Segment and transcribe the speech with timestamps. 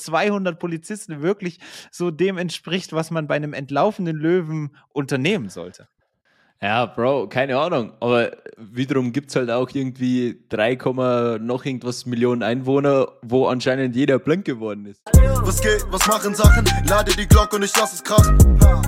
[0.00, 5.88] 200 Polizisten wirklich so dem entspricht, was man bei einem entlaufenden Löwen unternehmen sollte.
[6.62, 7.94] Ja, Bro, keine Ahnung.
[8.00, 14.18] Aber wiederum gibt es halt auch irgendwie 3, noch irgendwas Millionen Einwohner, wo anscheinend jeder
[14.18, 15.00] blind geworden ist.
[15.42, 16.66] Was geht, was machen Sachen?
[16.86, 18.36] Lade die Glocke und ich lass es krachen.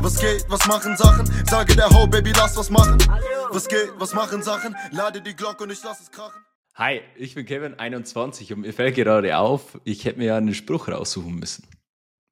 [0.03, 1.25] Was geht, was machen Sachen?
[1.47, 2.99] Sage der Ho, Baby, lass was machen.
[3.51, 4.77] Was geht, was machen Sachen?
[4.91, 6.43] Lade die Glocke und ich lass es krachen.
[6.75, 10.55] Hi, ich bin Kevin, 21 und mir fällt gerade auf, ich hätte mir ja einen
[10.55, 11.67] Spruch raussuchen müssen.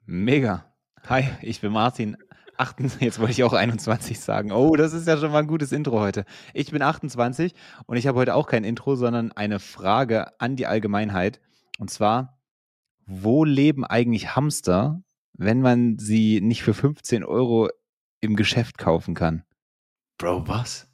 [0.07, 0.65] Mega.
[1.07, 2.17] Hi, ich bin Martin,
[2.57, 4.51] 28, jetzt wollte ich auch 21 sagen.
[4.51, 6.25] Oh, das ist ja schon mal ein gutes Intro heute.
[6.55, 7.53] Ich bin 28
[7.85, 11.43] und ich habe heute auch kein Intro, sondern eine Frage an die Allgemeinheit.
[11.79, 12.41] Und zwar,
[13.05, 15.03] wo leben eigentlich Hamster,
[15.35, 17.69] wenn man sie nicht für 15 Euro
[18.23, 19.45] im Geschäft kaufen kann?
[20.17, 20.90] Bro, was?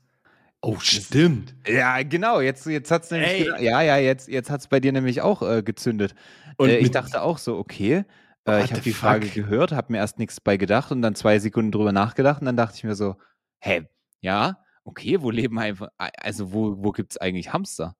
[0.66, 1.54] Oh, stimmt.
[1.64, 2.40] Ja, genau.
[2.40, 3.46] Jetzt, jetzt hat es nämlich.
[3.60, 6.16] Ja, ja, jetzt, jetzt hat es bei dir nämlich auch äh, gezündet.
[6.56, 8.04] Und äh, ich dachte auch so, okay,
[8.48, 11.38] äh, ich habe die Frage gehört, habe mir erst nichts bei gedacht und dann zwei
[11.38, 13.14] Sekunden drüber nachgedacht und dann dachte ich mir so,
[13.60, 13.86] hä,
[14.22, 17.94] ja, okay, wo leben einfach, also wo, wo gibt es eigentlich Hamster?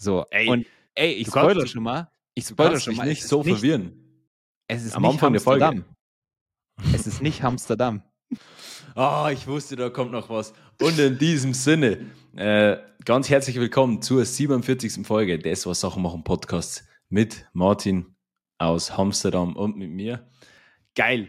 [0.00, 2.10] So, ey, und ey, ich spoilere schon mal.
[2.32, 3.06] Ich spoilere schon mal.
[3.06, 4.28] nicht so nicht, verwirren.
[4.66, 5.74] Es ist Am nicht Anfang Amsterdam.
[5.74, 5.84] der
[6.80, 6.96] Folge.
[6.96, 8.02] Es ist nicht Amsterdam.
[8.94, 10.52] Ah, oh, ich wusste, da kommt noch was.
[10.78, 12.76] Und in diesem Sinne, äh,
[13.06, 15.06] ganz herzlich willkommen zur 47.
[15.06, 18.14] Folge des Was Sachen machen Podcasts mit Martin
[18.58, 20.28] aus Amsterdam und mit mir.
[20.94, 21.28] Geil.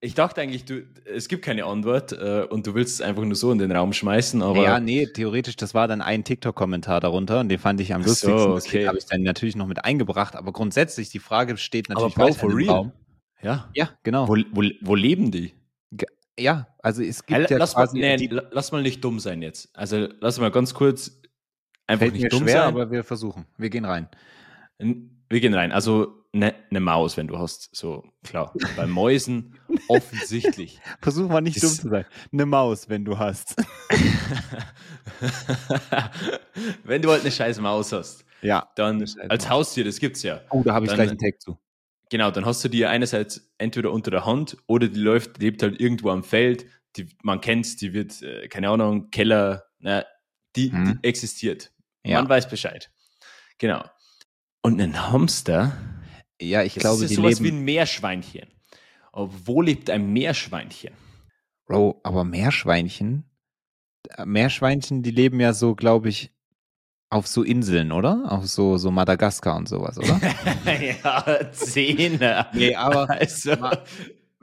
[0.00, 3.36] Ich dachte eigentlich, du, es gibt keine Antwort äh, und du willst es einfach nur
[3.36, 4.64] so in den Raum schmeißen, aber.
[4.64, 8.38] Ja, nee, theoretisch, das war dann ein TikTok-Kommentar darunter und den fand ich am lustigsten.
[8.38, 8.88] So, okay.
[8.88, 12.56] habe ich dann natürlich noch mit eingebracht, aber grundsätzlich, die Frage steht natürlich aber for
[12.56, 12.68] real.
[12.68, 12.92] Raum.
[13.40, 13.70] Ja.
[13.72, 14.26] Ja, genau.
[14.26, 15.54] Wo, wo, wo leben die?
[16.38, 19.68] Ja, also es gibt hey, ja lass, mal, nee, lass mal nicht dumm sein jetzt.
[19.76, 21.20] Also lass mal ganz kurz
[21.86, 22.68] einfach Fällt nicht dumm schwer, sein.
[22.68, 23.46] aber wir versuchen.
[23.56, 24.08] Wir gehen rein.
[24.78, 25.70] Wir gehen rein.
[25.70, 27.74] Also eine ne Maus, wenn du hast.
[27.74, 28.52] So, klar.
[28.76, 29.54] Bei Mäusen
[29.88, 30.80] offensichtlich.
[31.00, 32.04] Versuch mal nicht dumm zu sein.
[32.32, 33.54] Eine Maus, wenn du hast.
[36.82, 38.24] wenn du halt eine scheiß Maus hast.
[38.42, 38.68] Ja.
[38.74, 40.40] Dann als Haustier, das gibt's ja.
[40.50, 41.56] Oh, da habe ich dann, gleich einen Tag zu.
[42.14, 45.80] Genau, dann hast du die einerseits entweder unter der Hand oder die läuft, lebt halt
[45.80, 46.64] irgendwo am Feld.
[46.94, 50.04] Die, man kennt die wird, äh, keine Ahnung, Keller, na,
[50.54, 51.00] die, hm.
[51.02, 51.72] die existiert.
[52.06, 52.20] Ja.
[52.20, 52.88] Man weiß Bescheid.
[53.58, 53.84] Genau.
[54.62, 55.76] Und ein Hamster,
[56.40, 58.48] ja, ich das glaube, ist die sowas leben wie ein Meerschweinchen.
[59.12, 60.94] wo lebt ein Meerschweinchen?
[61.66, 63.24] Bro, aber Meerschweinchen?
[64.10, 66.30] Äh, Meerschweinchen, die leben ja so, glaube ich,
[67.10, 68.24] auf so Inseln, oder?
[68.28, 70.20] Auf so, so Madagaskar und sowas, oder?
[71.04, 72.46] ja, Zähne.
[72.52, 73.54] nee, aber also,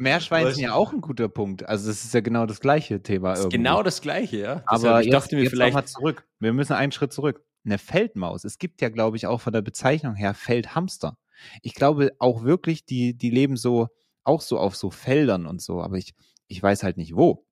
[0.02, 1.68] Meerschweinchen ja auch ein guter Punkt.
[1.68, 3.36] Also das ist ja genau das gleiche Thema.
[3.36, 4.64] Das genau das gleiche, ja.
[4.66, 6.26] aber ich jetzt, dachte mir jetzt vielleicht mal zurück.
[6.40, 7.44] Wir müssen einen Schritt zurück.
[7.64, 8.44] Eine Feldmaus.
[8.44, 11.18] Es gibt ja, glaube ich, auch von der Bezeichnung her Feldhamster.
[11.62, 13.88] Ich glaube auch wirklich, die, die leben so,
[14.24, 16.14] auch so auf so Feldern und so, aber ich,
[16.48, 17.46] ich weiß halt nicht wo.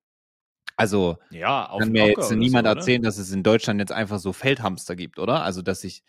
[0.79, 4.31] Also ja, kann mir jetzt niemand so, erzählen, dass es in Deutschland jetzt einfach so
[4.31, 5.43] Feldhamster gibt, oder?
[5.43, 6.03] Also dass ich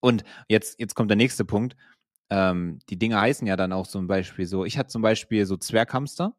[0.00, 1.76] und jetzt jetzt kommt der nächste Punkt.
[2.30, 4.64] Ähm, die Dinge heißen ja dann auch zum Beispiel so.
[4.64, 6.34] Ich hatte zum Beispiel so Zwerghamster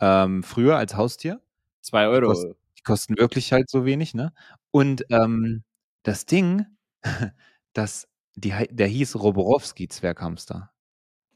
[0.00, 1.40] ähm, früher als Haustier.
[1.82, 2.32] Zwei Euro.
[2.32, 4.32] Die kosten, die kosten wirklich halt so wenig, ne?
[4.70, 5.62] Und ähm,
[6.02, 6.64] das Ding,
[7.74, 10.70] das die, der hieß Roborowski Zwerghamster.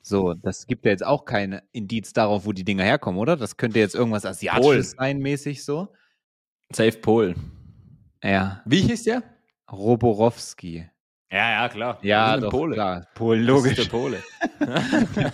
[0.03, 3.37] So, das gibt ja jetzt auch kein Indiz darauf, wo die Dinger herkommen, oder?
[3.37, 5.89] Das könnte jetzt irgendwas Asiatisches sein, mäßig so.
[6.73, 7.37] Safe Pol.
[8.23, 8.63] Ja.
[8.65, 9.23] Wie hieß der?
[9.71, 10.89] Roborowski.
[11.31, 11.99] Ja, ja, klar.
[12.03, 12.75] Ja, doch, Pole.
[12.75, 13.07] klar.
[13.15, 13.77] Polen, logisch.
[13.77, 14.23] der Pole.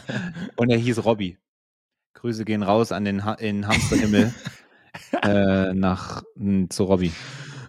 [0.56, 1.38] Und er hieß Robby.
[2.14, 4.32] Grüße gehen raus an den ha in Hamsterhimmel
[5.22, 6.22] äh, nach
[6.68, 7.12] zu Robby.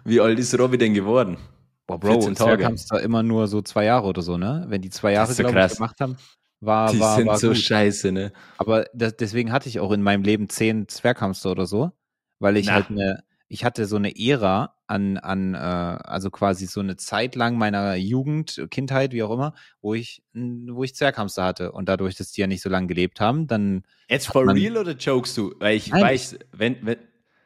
[0.04, 1.38] Wie alt ist Robby denn geworden?
[1.86, 2.64] Boah, Bro, 14 Tage.
[2.64, 4.64] Hamster immer nur so zwei Jahre oder so, ne?
[4.68, 6.16] Wenn die zwei Jahre, so glaube ich, gemacht haben,
[6.60, 7.56] war, die war, sind war so gut.
[7.56, 8.32] scheiße, ne?
[8.58, 11.92] Aber das, deswegen hatte ich auch in meinem Leben zehn Zwerghamster oder so,
[12.38, 12.74] weil ich Na.
[12.74, 17.34] halt eine, ich hatte so eine Ära an, an äh, also quasi so eine Zeit
[17.34, 21.72] lang meiner Jugend, Kindheit, wie auch immer, wo ich, wo ich Zwerghamster hatte.
[21.72, 23.84] Und dadurch, dass die ja nicht so lange gelebt haben, dann.
[24.08, 25.54] Jetzt for real oder jokest du?
[25.58, 26.02] Weil ich Nein.
[26.02, 26.98] weiß, wenn, wenn,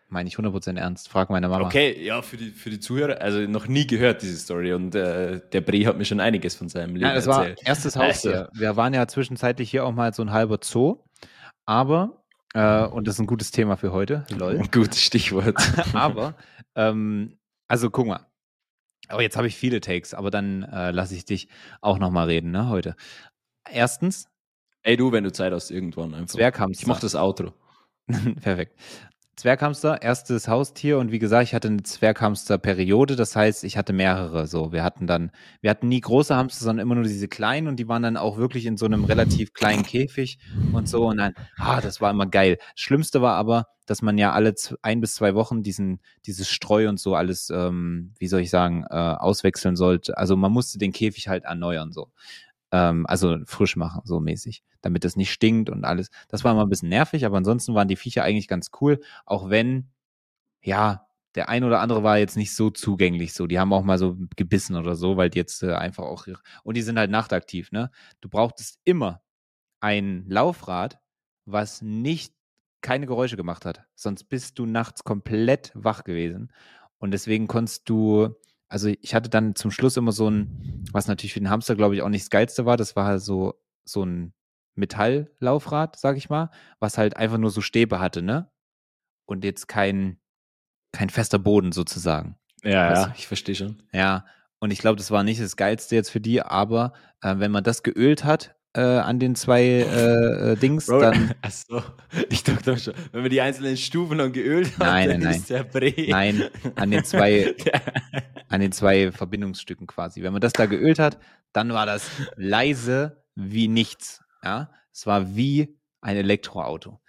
[0.09, 1.09] meine ich 100% ernst.
[1.09, 1.67] Frag meine Mama.
[1.67, 5.41] Okay, ja, für die, für die Zuhörer, also noch nie gehört diese Story und äh,
[5.53, 7.59] der Bre hat mir schon einiges von seinem Leben ja, das erzählt.
[7.59, 8.47] war erstes Haus Also.
[8.53, 11.05] Wir waren ja zwischenzeitlich hier auch mal so ein halber Zoo,
[11.67, 12.23] aber,
[12.55, 14.59] äh, und das ist ein gutes Thema für heute, lol.
[14.59, 15.57] Ein gutes Stichwort.
[15.95, 16.35] aber,
[16.75, 18.27] ähm, also guck mal.
[19.09, 21.49] Aber jetzt habe ich viele Takes, aber dann äh, lasse ich dich
[21.83, 22.97] auch nochmal reden, ne, heute.
[23.71, 24.29] Erstens.
[24.83, 26.35] Ey, du, wenn du Zeit hast, irgendwann einfach.
[26.35, 26.83] Zwerghamster.
[26.83, 27.55] Ich mach das Outro.
[28.41, 28.79] Perfekt.
[29.37, 34.47] Zwerghamster, erstes Haustier und wie gesagt, ich hatte eine Zwerghamster-Periode, das heißt, ich hatte mehrere
[34.47, 34.73] so.
[34.73, 37.89] Wir hatten dann, wir hatten nie große Hamster, sondern immer nur diese kleinen und die
[37.89, 40.39] waren dann auch wirklich in so einem relativ kleinen Käfig
[40.73, 42.59] und so und dann, ah, das war immer geil.
[42.77, 47.01] Schlimmste war aber, dass man ja alle ein bis zwei Wochen diesen, dieses Streu und
[47.01, 50.17] so alles, ähm, wie soll ich sagen, äh, auswechseln sollte.
[50.17, 52.09] Also man musste den Käfig halt erneuern so
[52.75, 56.11] ähm, also frisch machen, so mäßig, damit es nicht stinkt und alles.
[56.29, 59.49] Das war immer ein bisschen nervig, aber ansonsten waren die Viecher eigentlich ganz cool, auch
[59.49, 59.91] wenn,
[60.63, 61.07] ja,
[61.37, 63.47] der ein oder andere war jetzt nicht so zugänglich, so.
[63.47, 66.27] Die haben auch mal so gebissen oder so, weil die jetzt äh, einfach auch,
[66.65, 67.91] und die sind halt nachtaktiv, ne?
[68.21, 69.23] Du brauchtest immer
[69.81, 71.01] ein Laufrad,
[71.47, 72.35] was nicht
[72.83, 73.85] keine Geräusche gemacht hat.
[73.95, 76.53] Sonst bist du nachts komplett wach gewesen.
[76.99, 78.35] Und deswegen konntest du
[78.69, 81.95] also ich hatte dann zum Schluss immer so ein, was natürlich für den Hamster, glaube
[81.95, 84.33] ich, auch nicht das Geilste war, das war halt so, so ein
[84.75, 86.51] Metalllaufrad, sag ich mal,
[86.81, 88.51] was halt einfach nur so Stäbe hatte, ne?
[89.27, 90.19] Und jetzt kein,
[90.93, 92.37] kein fester Boden sozusagen.
[92.63, 93.83] Ja, also, ja, ich verstehe schon.
[93.93, 94.27] Ja,
[94.59, 97.65] und ich glaube, das war nicht das Geilste jetzt für die, aber äh, wenn man
[97.65, 101.35] das geölt hat, äh, an den zwei äh, äh, Dings, Bro, dann.
[101.43, 101.83] Achso,
[102.29, 105.51] ich dachte schon, wenn man die einzelnen Stufen dann geölt hat, nein, dann nein, ist
[105.51, 105.95] der Bre.
[106.09, 107.55] Nein, an den zwei,
[108.49, 110.23] an den zwei Verbindungsstücken quasi.
[110.23, 111.19] Wenn man das da geölt hat,
[111.53, 114.23] dann war das leise wie nichts.
[114.43, 117.01] Ja, es war wie ein Elektroauto.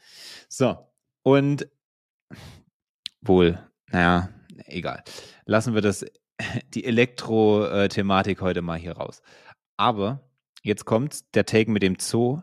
[0.47, 0.77] So,
[1.23, 1.67] und
[3.21, 3.59] wohl,
[3.91, 4.29] naja,
[4.67, 5.03] egal.
[5.45, 6.05] Lassen wir das,
[6.73, 9.21] die Elektro-Thematik heute mal hier raus.
[9.77, 10.24] Aber
[10.65, 12.41] jetzt kommt der Take mit dem Zoo.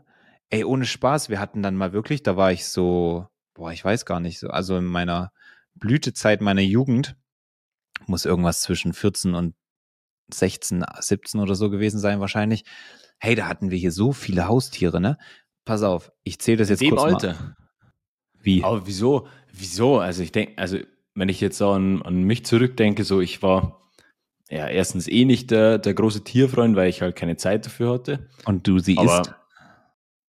[0.49, 4.07] Ey, ohne Spaß, wir hatten dann mal wirklich, da war ich so, boah, ich weiß
[4.07, 5.33] gar nicht, so, also in meiner
[5.75, 7.17] Blütezeit meiner Jugend,
[8.07, 9.55] muss irgendwas zwischen 14 und
[10.33, 12.65] 16, 17 oder so gewesen sein wahrscheinlich.
[13.19, 15.19] Hey, da hatten wir hier so viele Haustiere, ne?
[15.65, 17.35] Pass auf, ich zähle das jetzt Dem kurz Alter.
[17.35, 17.57] mal.
[18.41, 18.63] Wie?
[18.63, 19.27] Aber wieso?
[19.53, 19.99] Wieso?
[19.99, 20.79] Also ich denke, also
[21.15, 23.82] wenn ich jetzt an, an mich zurückdenke, so ich war
[24.53, 28.29] ja, erstens eh nicht der, der große Tierfreund, weil ich halt keine Zeit dafür hatte.
[28.45, 29.35] Und du sie Aber, isst?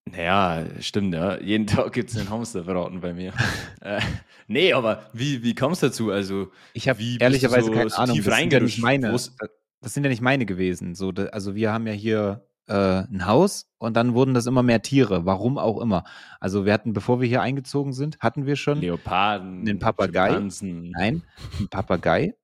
[0.05, 1.37] Naja, stimmt, ja.
[1.41, 3.33] Jeden Tag gibt es einen Hamster verraten bei mir.
[3.81, 3.99] äh,
[4.47, 6.09] nee, aber wie, wie kam es dazu?
[6.09, 8.15] Also, ich habe ehrlicherweise so, keine so Ahnung.
[8.15, 10.95] tief Das sind, ja nicht meine, das sind ja nicht meine gewesen.
[10.95, 14.81] So, also wir haben ja hier äh, ein Haus und dann wurden das immer mehr
[14.81, 16.05] Tiere, warum auch immer.
[16.39, 20.39] Also wir hatten, bevor wir hier eingezogen sind, hatten wir schon Leoparden, Den Papagei?
[20.61, 21.23] Nein,
[21.59, 22.35] ein Papagei,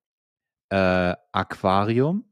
[0.70, 2.24] äh, Aquarium.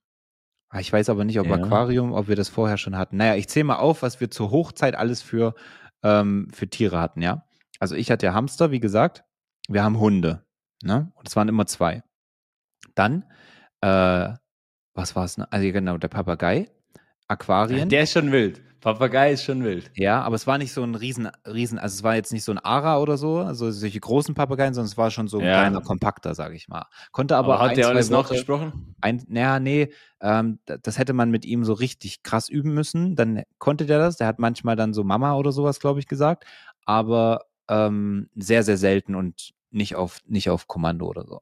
[0.70, 1.54] Ah, Ich weiß aber nicht, ob Ja.
[1.54, 3.16] Aquarium, ob wir das vorher schon hatten.
[3.16, 5.54] Naja, ich zähle mal auf, was wir zur Hochzeit alles für,
[6.02, 7.44] ähm, für Tiere hatten, ja.
[7.80, 9.24] Also ich hatte ja Hamster, wie gesagt.
[9.68, 10.44] Wir haben Hunde,
[10.82, 11.12] ne?
[11.14, 12.02] Und es waren immer zwei.
[12.94, 13.24] Dann,
[13.80, 14.30] äh,
[14.94, 15.38] was war es?
[15.38, 15.50] Ne?
[15.52, 16.68] Also genau, der Papagei,
[17.28, 17.88] Aquarien.
[17.88, 18.62] Der ist schon wild.
[18.80, 19.90] Papagei ist schon wild.
[19.96, 22.52] Ja, aber es war nicht so ein riesen, riesen, also es war jetzt nicht so
[22.52, 25.54] ein Ara oder so, also solche großen Papageien, sondern es war schon so ein Ja.
[25.54, 26.86] kleiner, kompakter, sage ich mal.
[27.10, 28.94] Konnte aber, Aber, hat ein, der alles Worte- nachgesprochen?
[29.00, 33.16] ein, naja, nee, ähm, da- das hätte man mit ihm so richtig krass üben müssen.
[33.16, 34.16] Dann konnte der das.
[34.16, 36.44] Der hat manchmal dann so Mama oder sowas, glaube ich, gesagt.
[36.84, 41.40] Aber ähm, sehr, sehr selten und nicht auf, nicht auf Kommando oder so.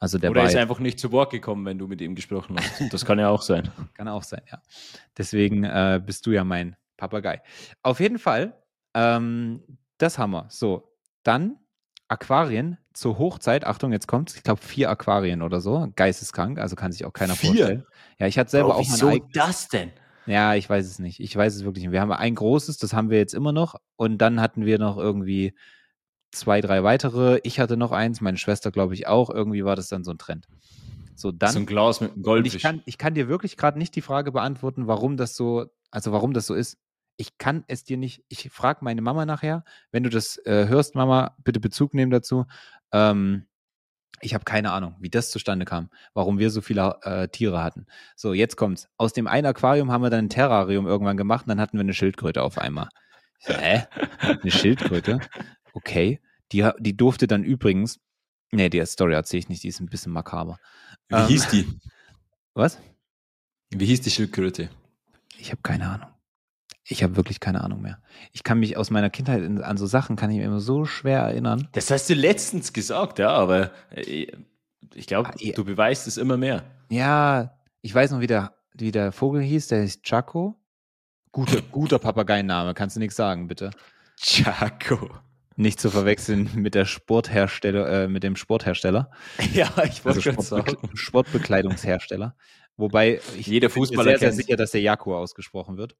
[0.00, 2.56] Also der Oder war ist einfach nicht zu Wort gekommen, wenn du mit ihm gesprochen
[2.58, 2.80] hast?
[2.92, 3.70] Das kann ja auch sein.
[3.94, 4.60] Kann auch sein, ja.
[5.16, 7.42] Deswegen äh, bist du ja mein Papagei.
[7.82, 8.54] Auf jeden Fall,
[8.94, 9.62] ähm,
[9.98, 10.46] das haben wir.
[10.48, 11.58] So, dann
[12.08, 13.66] Aquarien zur Hochzeit.
[13.66, 14.34] Achtung, jetzt kommt's.
[14.36, 15.86] Ich glaube, vier Aquarien oder so.
[15.94, 17.50] Geisteskrank, also kann sich auch keiner Vier?
[17.50, 17.86] vorstellen.
[18.18, 19.32] Ja, ich hatte selber Bro, auch mein wieso eigenes.
[19.34, 19.92] das denn?
[20.26, 21.20] Ja, ich weiß es nicht.
[21.20, 21.92] Ich weiß es wirklich nicht.
[21.92, 23.74] Wir haben ein großes, das haben wir jetzt immer noch.
[23.96, 25.54] Und dann hatten wir noch irgendwie
[26.30, 27.40] zwei, drei weitere.
[27.42, 29.30] Ich hatte noch eins, meine Schwester, glaube ich, auch.
[29.30, 30.46] Irgendwie war das dann so ein Trend.
[31.14, 31.52] So, dann.
[31.52, 32.56] so ein Glas mit einem Goldfisch.
[32.56, 36.12] ich kann, ich kann dir wirklich gerade nicht die Frage beantworten, warum das so, also
[36.12, 36.78] warum das so ist.
[37.16, 40.94] Ich kann es dir nicht, ich frage meine Mama nachher, wenn du das äh, hörst,
[40.94, 42.46] Mama, bitte Bezug nehmen dazu.
[42.92, 43.46] Ähm,
[44.22, 47.86] ich habe keine Ahnung, wie das zustande kam, warum wir so viele äh, Tiere hatten.
[48.16, 48.88] So, jetzt kommt's.
[48.96, 51.82] Aus dem einen Aquarium haben wir dann ein Terrarium irgendwann gemacht und dann hatten wir
[51.82, 52.88] eine Schildkröte auf einmal.
[53.40, 53.84] Ich so, hä?
[54.20, 55.20] Eine Schildkröte?
[55.74, 56.20] Okay.
[56.52, 58.00] Die, die durfte dann übrigens,
[58.50, 60.58] nee, die Story erzähle ich nicht, die ist ein bisschen makaber.
[61.08, 61.66] Wie Ähm, hieß die?
[62.54, 62.78] Was?
[63.70, 64.68] Wie hieß die Schildkröte?
[65.38, 66.08] Ich habe keine Ahnung.
[66.82, 68.02] Ich habe wirklich keine Ahnung mehr.
[68.32, 70.84] Ich kann mich aus meiner Kindheit in, an so Sachen kann ich mir immer so
[70.84, 71.68] schwer erinnern.
[71.72, 74.26] Das hast du letztens gesagt, ja, aber äh,
[74.94, 75.54] ich glaube, Ah, ja.
[75.54, 76.64] du beweist es immer mehr.
[76.90, 79.68] Ja, ich weiß noch, wie der, wie der Vogel hieß.
[79.68, 80.56] Der ist Chaco.
[81.30, 83.70] Guter, guter Papageienname, kannst du nichts sagen, bitte.
[84.20, 85.10] Chaco.
[85.56, 89.10] Nicht zu verwechseln mit der Sporthersteller, äh, mit dem Sporthersteller.
[89.52, 90.96] Ja, ich wollte Also gerade Sportbe sagen.
[90.96, 92.36] Sportbekleidungshersteller.
[92.76, 95.96] Wobei ich Jeder bin mir Fußballer sehr, sehr sicher, dass der Jaguar ausgesprochen wird.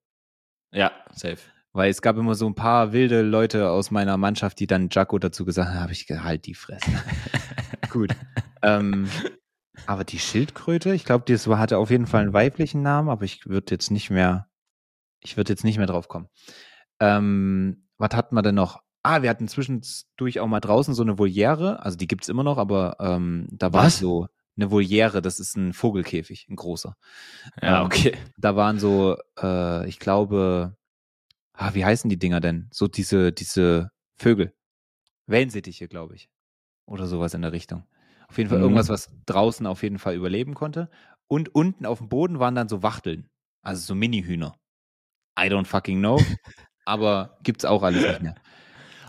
[0.72, 1.38] Ja, safe.
[1.72, 5.18] Weil es gab immer so ein paar wilde Leute aus meiner Mannschaft, die dann Jaco
[5.18, 6.90] dazu gesagt haben, habe ich halt die Fresse.
[7.90, 8.14] Gut.
[8.62, 9.08] ähm,
[9.86, 13.46] aber die Schildkröte, ich glaube, das hatte auf jeden Fall einen weiblichen Namen, aber ich
[13.46, 14.48] würde jetzt nicht mehr,
[15.20, 16.28] ich würde jetzt nicht mehr drauf kommen.
[16.98, 18.82] Ähm, was hatten wir denn noch?
[19.02, 22.44] Ah, wir hatten zwischendurch auch mal draußen so eine Voliere, also die gibt es immer
[22.44, 26.96] noch, aber ähm, da war so eine Voliere, das ist ein Vogelkäfig, ein großer.
[27.62, 28.16] Ja, ähm, okay.
[28.36, 30.76] da waren so, äh, ich glaube,
[31.54, 32.68] ah, wie heißen die Dinger denn?
[32.72, 34.52] So diese, diese Vögel.
[35.26, 36.28] Wellensittiche, glaube ich.
[36.86, 37.84] Oder sowas in der Richtung.
[38.28, 38.64] Auf jeden Fall mhm.
[38.64, 40.90] irgendwas, was draußen auf jeden Fall überleben konnte.
[41.26, 43.28] Und unten auf dem Boden waren dann so Wachteln.
[43.62, 44.56] Also so Mini-Hühner.
[45.38, 46.20] I don't fucking know.
[46.84, 48.34] aber gibt's auch alles nicht mehr.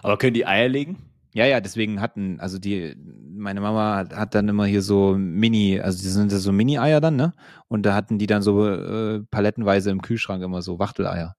[0.04, 0.98] Aber können die Eier legen?
[1.34, 5.80] Ja, ja, deswegen hatten, also die, meine Mama hat, hat dann immer hier so Mini,
[5.80, 7.34] also die sind so Mini-Eier dann, ne?
[7.70, 11.36] Und da hatten die dann so äh, palettenweise im Kühlschrank immer so Wachteleier.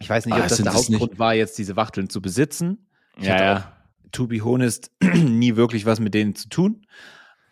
[0.00, 1.18] Ich weiß nicht, ob ah, das der das Hauptgrund nicht?
[1.18, 2.88] war, jetzt diese Wachteln zu besitzen.
[3.18, 3.72] Ich ja, ja.
[4.10, 6.86] to be honest, nie wirklich was mit denen zu tun.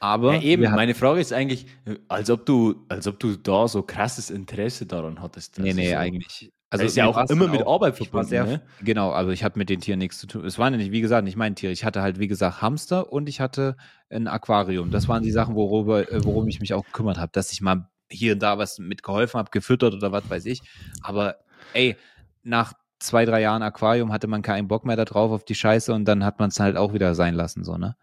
[0.00, 1.66] Aber ja, eben, meine Frage ist eigentlich,
[2.08, 5.58] als ob du, als ob du da so krasses Interesse daran hattest.
[5.58, 5.96] Nee, nee, so.
[5.96, 6.50] eigentlich.
[6.72, 8.30] Also ist ja auch immer mit auch, Arbeit verbunden.
[8.30, 8.62] Ne?
[8.80, 10.46] Genau, also ich habe mit den Tieren nichts zu tun.
[10.46, 11.70] Es waren ja nicht, wie gesagt, nicht meine Tiere.
[11.70, 13.76] Ich hatte halt, wie gesagt, Hamster und ich hatte
[14.08, 14.90] ein Aquarium.
[14.90, 17.90] Das waren die Sachen, worüber, äh, worum ich mich auch gekümmert habe, dass ich mal
[18.10, 20.62] hier und da was mitgeholfen habe, gefüttert oder was weiß ich.
[21.02, 21.36] Aber
[21.74, 21.96] ey,
[22.42, 25.92] nach zwei, drei Jahren Aquarium hatte man keinen Bock mehr da drauf auf die Scheiße
[25.92, 27.96] und dann hat man es halt auch wieder sein lassen, so, ne?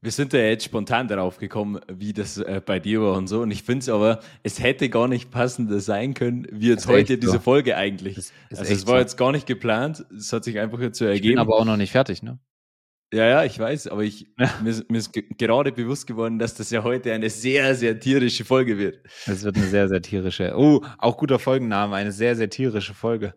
[0.00, 3.40] Wir sind ja jetzt spontan darauf gekommen, wie das äh, bei dir war und so.
[3.40, 7.14] Und ich finde es aber, es hätte gar nicht passender sein können, wie jetzt heute
[7.14, 7.20] so.
[7.20, 8.14] diese Folge eigentlich.
[8.14, 9.00] Das, also es war so.
[9.00, 10.06] jetzt gar nicht geplant.
[10.16, 11.24] Es hat sich einfach jetzt so ergeben.
[11.24, 12.38] Ich bin aber auch noch nicht fertig, ne?
[13.12, 16.84] Ja, ja, ich weiß, aber ich, mir, mir ist gerade bewusst geworden, dass das ja
[16.84, 19.00] heute eine sehr, sehr tierische Folge wird.
[19.26, 20.52] Es wird eine sehr, sehr tierische.
[20.56, 23.34] Oh, auch guter Folgenname, eine sehr, sehr tierische Folge.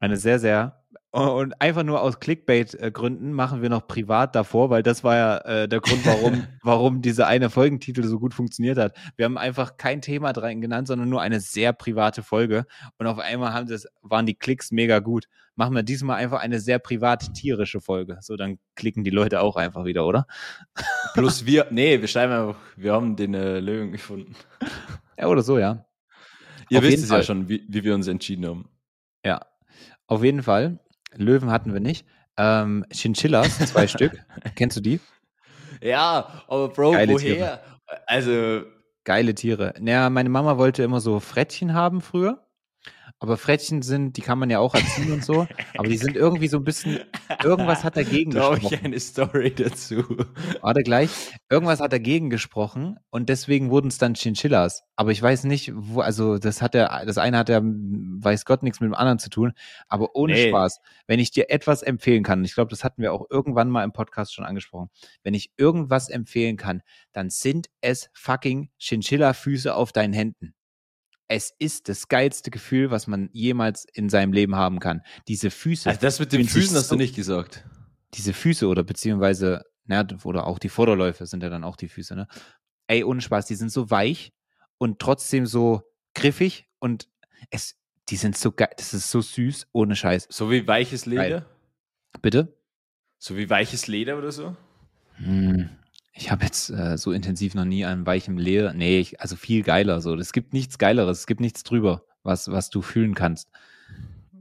[0.00, 0.79] Eine sehr, sehr
[1.12, 5.68] und einfach nur aus Clickbait-Gründen machen wir noch privat davor, weil das war ja äh,
[5.68, 8.96] der Grund, warum, warum diese eine Folgentitel so gut funktioniert hat.
[9.16, 12.64] Wir haben einfach kein Thema dran genannt, sondern nur eine sehr private Folge.
[12.96, 15.26] Und auf einmal haben das, waren die Klicks mega gut.
[15.56, 18.18] Machen wir diesmal einfach eine sehr privat tierische Folge.
[18.20, 20.28] So, dann klicken die Leute auch einfach wieder, oder?
[21.14, 24.36] Plus wir, nee, wir schreiben einfach, wir haben den äh, Löwen gefunden.
[25.18, 25.86] Ja, oder so, ja.
[26.68, 28.68] Ihr auf wisst es ja schon, wie, wie wir uns entschieden haben.
[29.24, 29.44] Ja,
[30.06, 30.78] auf jeden Fall.
[31.16, 32.06] Löwen hatten wir nicht.
[32.36, 34.18] Ähm, Chinchillas, zwei Stück.
[34.54, 35.00] Kennst du die?
[35.82, 37.34] Ja, aber Bro, Geile woher?
[37.34, 37.60] Tiere.
[38.06, 38.62] Also.
[39.04, 39.74] Geile Tiere.
[39.80, 42.46] Naja, meine Mama wollte immer so Frettchen haben früher.
[43.22, 45.46] Aber Frettchen sind, die kann man ja auch erziehen und so,
[45.76, 47.00] aber die sind irgendwie so ein bisschen,
[47.44, 48.74] irgendwas hat dagegen da gesprochen.
[48.74, 50.02] ich eine Story dazu.
[50.62, 51.10] Warte gleich.
[51.50, 54.84] Irgendwas hat dagegen gesprochen und deswegen wurden es dann Chinchillas.
[54.96, 58.62] Aber ich weiß nicht, wo, also das hat ja, das eine hat ja, weiß Gott,
[58.62, 59.52] nichts mit dem anderen zu tun.
[59.88, 60.48] Aber ohne nee.
[60.48, 63.84] Spaß, wenn ich dir etwas empfehlen kann, ich glaube, das hatten wir auch irgendwann mal
[63.84, 64.88] im Podcast schon angesprochen,
[65.22, 66.80] wenn ich irgendwas empfehlen kann,
[67.12, 70.54] dann sind es fucking Chinchilla-Füße auf deinen Händen
[71.30, 75.02] es ist das geilste Gefühl, was man jemals in seinem Leben haben kann.
[75.28, 75.88] Diese Füße.
[75.88, 77.64] Also das mit den Füßen hast du nicht gesagt.
[78.14, 82.16] Diese Füße oder beziehungsweise, na, oder auch die Vorderläufe sind ja dann auch die Füße,
[82.16, 82.26] ne?
[82.88, 84.32] Ey, ohne Spaß, die sind so weich
[84.78, 85.82] und trotzdem so
[86.14, 87.08] griffig und
[87.50, 87.76] es,
[88.08, 90.26] die sind so geil, das ist so süß, ohne Scheiß.
[90.30, 91.28] So wie weiches Leder?
[91.28, 91.46] Geil.
[92.22, 92.58] Bitte?
[93.18, 94.56] So wie weiches Leder oder so?
[95.14, 95.70] Hm,
[96.12, 98.72] ich habe jetzt äh, so intensiv noch nie an weichem Leder.
[98.72, 100.14] Nee, ich, also viel geiler so.
[100.14, 103.50] Es gibt nichts Geileres, es gibt nichts drüber, was, was du fühlen kannst.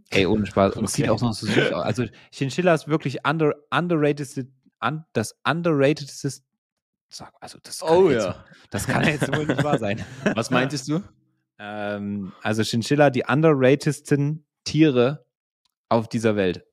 [0.09, 0.75] Ey, ohne Spaß.
[0.75, 1.85] Und es sieht auch noch so süß aus.
[1.85, 4.47] Also Chinchilla ist wirklich under, underrated,
[4.83, 6.29] un, das underratedste.
[7.39, 8.45] Also das kann, oh, jetzt, ja.
[8.71, 10.03] das kann jetzt wohl nicht wahr sein.
[10.35, 11.03] Was meintest du?
[11.59, 15.25] Ähm, also Chinchilla, die underratedsten Tiere
[15.89, 16.65] auf dieser Welt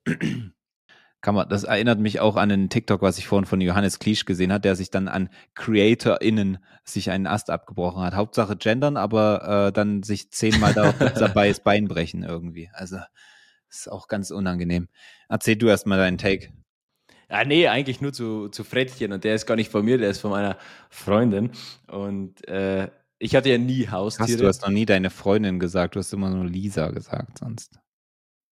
[1.21, 4.25] kann man, das erinnert mich auch an einen TikTok, was ich vorhin von Johannes Kliesch
[4.25, 8.15] gesehen hat, der sich dann an CreatorInnen sich einen Ast abgebrochen hat.
[8.15, 11.09] Hauptsache gendern, aber äh, dann sich zehnmal dabei
[11.49, 12.69] das Bein brechen irgendwie.
[12.73, 12.97] Also
[13.69, 14.87] ist auch ganz unangenehm.
[15.27, 16.49] Erzähl du erstmal deinen Take.
[17.29, 20.09] Ja, nee, eigentlich nur zu, zu Frettchen und der ist gar nicht von mir, der
[20.09, 20.57] ist von meiner
[20.89, 21.51] Freundin.
[21.87, 24.31] Und äh, ich hatte ja nie Haustiere.
[24.31, 27.79] Hast du hast noch nie deine Freundin gesagt, du hast immer nur Lisa gesagt sonst.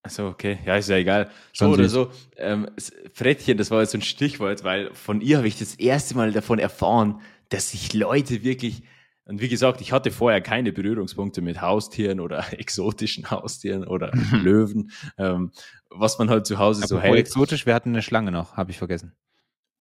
[0.05, 0.59] Achso, okay.
[0.63, 1.31] Ja, ist ja egal.
[1.51, 2.11] So oder so.
[2.37, 2.67] Ähm,
[3.11, 6.31] Frettchen, das war jetzt so ein Stichwort, weil von ihr habe ich das erste Mal
[6.31, 8.83] davon erfahren, dass sich Leute wirklich,
[9.25, 14.91] und wie gesagt, ich hatte vorher keine Berührungspunkte mit Haustieren oder exotischen Haustieren oder Löwen,
[15.17, 15.51] ähm,
[15.89, 17.17] was man halt zu Hause Aber so hält.
[17.17, 19.13] exotisch, wir hatten eine Schlange noch, habe ich vergessen.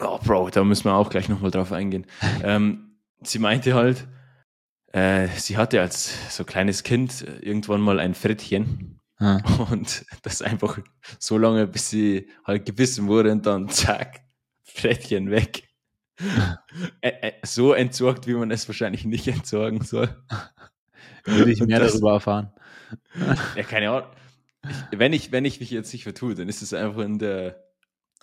[0.02, 2.06] Oh, Bro, da müssen wir auch gleich nochmal drauf eingehen.
[2.42, 4.08] ähm, sie meinte halt,
[4.92, 9.42] äh, sie hatte als so kleines Kind irgendwann mal ein Frettchen Hm.
[9.70, 10.78] Und das einfach
[11.18, 14.20] so lange, bis sie halt gebissen wurde und dann zack,
[14.62, 15.68] Frettchen weg.
[17.44, 20.08] so entsorgt, wie man es wahrscheinlich nicht entsorgen soll.
[21.24, 22.52] Würde ich mehr das, darüber erfahren.
[23.56, 24.08] Ja, keine Ahnung.
[24.90, 27.64] Ich, wenn, ich, wenn ich mich jetzt nicht vertue, dann ist es einfach in der,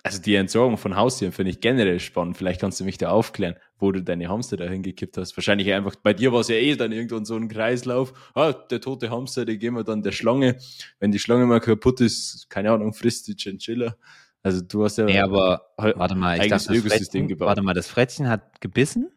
[0.04, 2.36] also die Entsorgung von Haustieren finde ich generell spannend.
[2.36, 5.36] Vielleicht kannst du mich da aufklären, wo du deine Hamster da hingekippt hast.
[5.36, 8.12] Wahrscheinlich einfach, bei dir war es ja eh dann irgendwann so ein Kreislauf.
[8.34, 10.58] Ah, der tote Hamster, den geben wir dann der Schlange.
[10.98, 13.96] Wenn die Schlange mal kaputt ist, keine Ahnung, frisst die Chinchilla.
[14.42, 15.04] Also du hast ja.
[15.04, 17.46] Nee, aber warte mal, ich dachte, das Frettchen, gebaut.
[17.46, 19.12] warte mal, das Frettchen hat gebissen?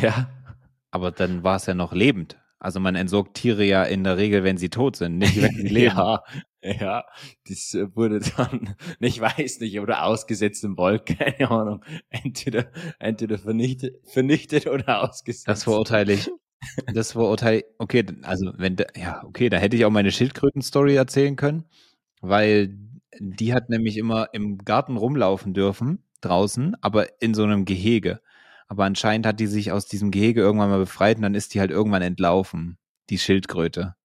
[0.00, 0.30] Ja.
[0.90, 2.38] Aber dann war es ja noch lebend.
[2.58, 5.68] Also man entsorgt Tiere ja in der Regel, wenn sie tot sind, nicht wenn sie
[5.68, 5.96] leben.
[5.96, 6.22] ja,
[6.80, 7.04] ja,
[7.48, 11.84] das äh, wurde dann, ich weiß nicht, oder ausgesetzt im Wald, keine Ahnung.
[12.10, 15.48] Entweder, entweder vernichtet, vernichtet oder ausgesetzt.
[15.48, 16.30] Das verurteile ich.
[16.92, 17.64] Das verurteile ich.
[17.78, 21.64] Okay, also wenn, ja, okay, da hätte ich auch meine Schildkröten-Story erzählen können,
[22.20, 22.76] weil
[23.18, 28.20] die hat nämlich immer im Garten rumlaufen dürfen, draußen, aber in so einem Gehege.
[28.68, 31.60] Aber anscheinend hat die sich aus diesem Gehege irgendwann mal befreit und dann ist die
[31.60, 33.96] halt irgendwann entlaufen, die Schildkröte.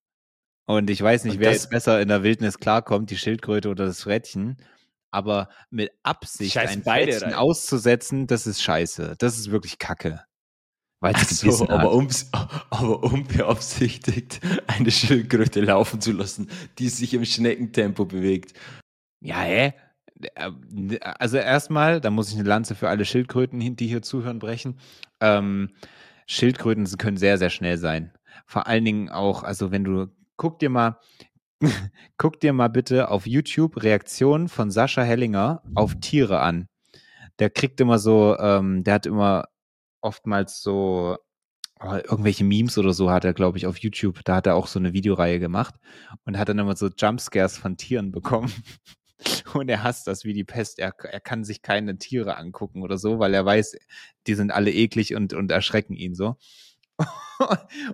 [0.65, 4.03] Und ich weiß nicht, wer jetzt besser in der Wildnis klarkommt, die Schildkröte oder das
[4.03, 4.57] Frettchen.
[5.11, 9.15] Aber mit Absicht Scheiß ein Frettchen auszusetzen, das ist scheiße.
[9.17, 10.25] Das ist wirklich Kacke.
[10.99, 17.25] Weil es so, aber, ums, aber unbeabsichtigt eine Schildkröte laufen zu lassen, die sich im
[17.25, 18.53] Schneckentempo bewegt.
[19.21, 19.73] Ja, hä?
[20.35, 24.79] Äh, also erstmal, da muss ich eine Lanze für alle Schildkröten, die hier zuhören, brechen.
[25.19, 25.71] Ähm,
[26.27, 28.11] Schildkröten können sehr, sehr schnell sein.
[28.45, 30.07] Vor allen Dingen auch, also wenn du,
[30.37, 30.99] guck dir mal,
[32.17, 36.67] guck dir mal bitte auf YouTube Reaktionen von Sascha Hellinger auf Tiere an.
[37.39, 39.45] Der kriegt immer so, ähm, der hat immer
[40.01, 41.17] oftmals so
[41.81, 44.21] oh, irgendwelche Memes oder so hat er, glaube ich, auf YouTube.
[44.23, 45.75] Da hat er auch so eine Videoreihe gemacht
[46.25, 48.51] und hat dann immer so Jumpscares von Tieren bekommen.
[49.53, 50.79] und er hasst das wie die Pest.
[50.79, 53.77] Er, er kann sich keine Tiere angucken oder so, weil er weiß,
[54.27, 56.37] die sind alle eklig und, und erschrecken ihn so.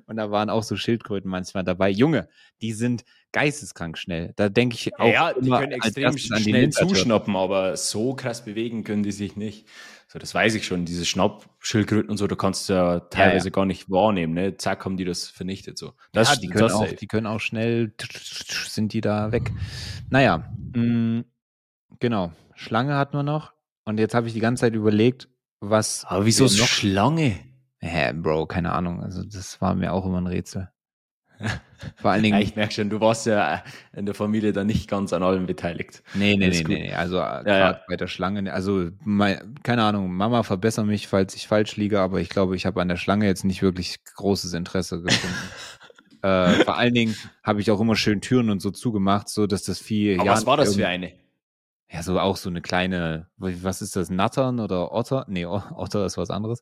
[0.05, 1.89] Und da waren auch so Schildkröten manchmal dabei.
[1.89, 2.27] Junge,
[2.62, 4.34] die sind geisteskrank schnell.
[4.36, 5.12] Da denke ich auch.
[5.12, 9.67] Ja, die können extrem schnell zuschnappen, aber so krass bewegen können die sich nicht.
[10.07, 10.83] So, das weiß ich schon.
[10.83, 13.51] Diese Schnappschildkröten und so, da kannst du ja teilweise ja, ja.
[13.51, 14.33] gar nicht wahrnehmen.
[14.33, 14.57] Ne?
[14.57, 15.77] Zack, haben die das vernichtet.
[15.77, 15.94] So.
[16.11, 17.94] Das, ja, die können, auch, die können auch schnell,
[18.68, 19.51] sind die da weg.
[20.09, 21.25] Naja, mh, mm,
[22.00, 22.33] genau.
[22.55, 23.53] Schlange hatten wir noch.
[23.85, 25.29] Und jetzt habe ich die ganze Zeit überlegt,
[25.61, 26.03] was.
[26.05, 27.40] Aber wieso noch Schlange?
[27.81, 29.01] Hä, Bro, keine Ahnung.
[29.01, 30.70] Also, das war mir auch immer ein Rätsel.
[31.96, 32.37] Vor allen Dingen.
[32.37, 33.63] Ja, ich merke schon, du warst ja
[33.94, 36.03] in der Familie da nicht ganz an allem beteiligt.
[36.13, 37.81] Nee, nee, nee, nee, Also, ja, ja.
[37.87, 42.22] bei der Schlange, also, mein, keine Ahnung, Mama, verbessere mich, falls ich falsch liege, aber
[42.22, 45.35] ich glaube, ich habe an der Schlange jetzt nicht wirklich großes Interesse gefunden.
[46.22, 49.63] äh, vor allen Dingen habe ich auch immer schön Türen und so zugemacht, so dass
[49.63, 50.20] das Vieh.
[50.20, 51.13] Aber was war das für eine?
[51.94, 55.25] Ja, so auch so eine kleine, was ist das, Nattern oder Otter?
[55.27, 56.62] Nee, Otter ist was anderes.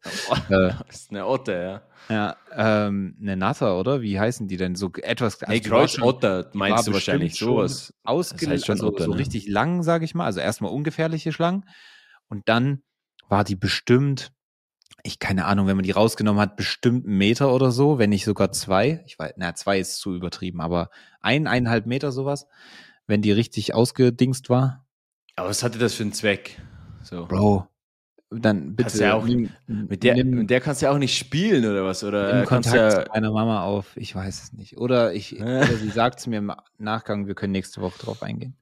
[0.49, 1.81] äh, ist eine Otter, ja.
[2.09, 2.35] Ja,
[2.87, 4.01] ähm, eine Natter, oder?
[4.01, 4.73] Wie heißen die denn?
[4.73, 5.43] So etwas.
[5.43, 7.93] Also nee, Kreuzotter meinst du wahrscheinlich sowas.
[8.03, 9.19] Ausgelegt, das heißt also, so ne?
[9.19, 10.25] richtig lang, sage ich mal.
[10.25, 11.65] Also erstmal ungefährliche Schlangen.
[12.27, 12.81] Und dann
[13.27, 14.31] war die bestimmt,
[15.03, 18.25] ich keine Ahnung, wenn man die rausgenommen hat, bestimmt einen Meter oder so, wenn nicht
[18.25, 19.03] sogar zwei.
[19.05, 20.89] Ich weiß, na, zwei ist zu übertrieben, aber
[21.21, 22.47] ein, eineinhalb Meter sowas,
[23.05, 24.87] wenn die richtig ausgedingst war.
[25.39, 26.61] Aber was hatte das für einen Zweck?
[27.01, 27.25] So.
[27.25, 27.67] Bro,
[28.29, 28.97] dann bitte.
[28.99, 31.83] Ja auch, nimm, mit, der, nimm, mit der kannst du ja auch nicht spielen oder
[31.83, 32.03] was?
[32.03, 34.77] Oder Im Kontakt ja, zu meiner Mama auf, ich weiß es nicht.
[34.77, 38.55] Oder, ich, oder sie sagt zu mir im Nachgang, wir können nächste Woche drauf eingehen.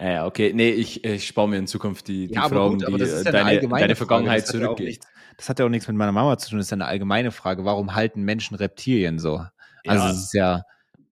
[0.00, 0.52] Ja, okay.
[0.54, 3.68] Nee, ich, ich spare mir in Zukunft die, die ja, Fragen, gut, die ja deine,
[3.68, 4.98] deine Vergangenheit zurückgehen.
[5.36, 7.64] Das hat ja auch nichts mit meiner Mama zu tun, das ist eine allgemeine Frage.
[7.64, 9.44] Warum halten Menschen Reptilien so?
[9.86, 10.62] Also, es ist ja.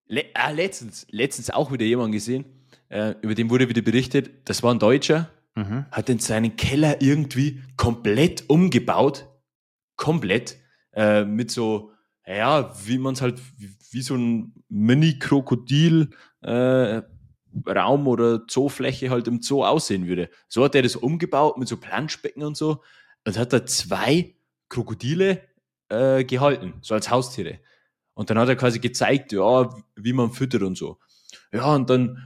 [0.07, 2.45] Le ah, letztens, letztens auch wieder jemand gesehen,
[2.91, 5.87] äh, über den wurde wieder berichtet, das war ein Deutscher, mhm.
[5.91, 9.27] hat in seinen Keller irgendwie komplett umgebaut,
[9.97, 10.59] komplett,
[10.93, 11.93] äh, mit so,
[12.27, 16.11] ja, wie man es halt, wie, wie, so ein Mini-Krokodil,
[16.43, 17.03] äh,
[17.67, 20.31] Raum oder Zoofläche halt im Zoo aussehen würde.
[20.49, 22.83] So hat er das umgebaut mit so Planschbecken und so
[23.27, 24.37] und hat da zwei
[24.69, 25.43] Krokodile
[25.89, 27.59] äh, gehalten, so als Haustiere.
[28.15, 30.99] Und dann hat er quasi gezeigt, ja, wie man füttert und so.
[31.53, 32.19] Ja, und dann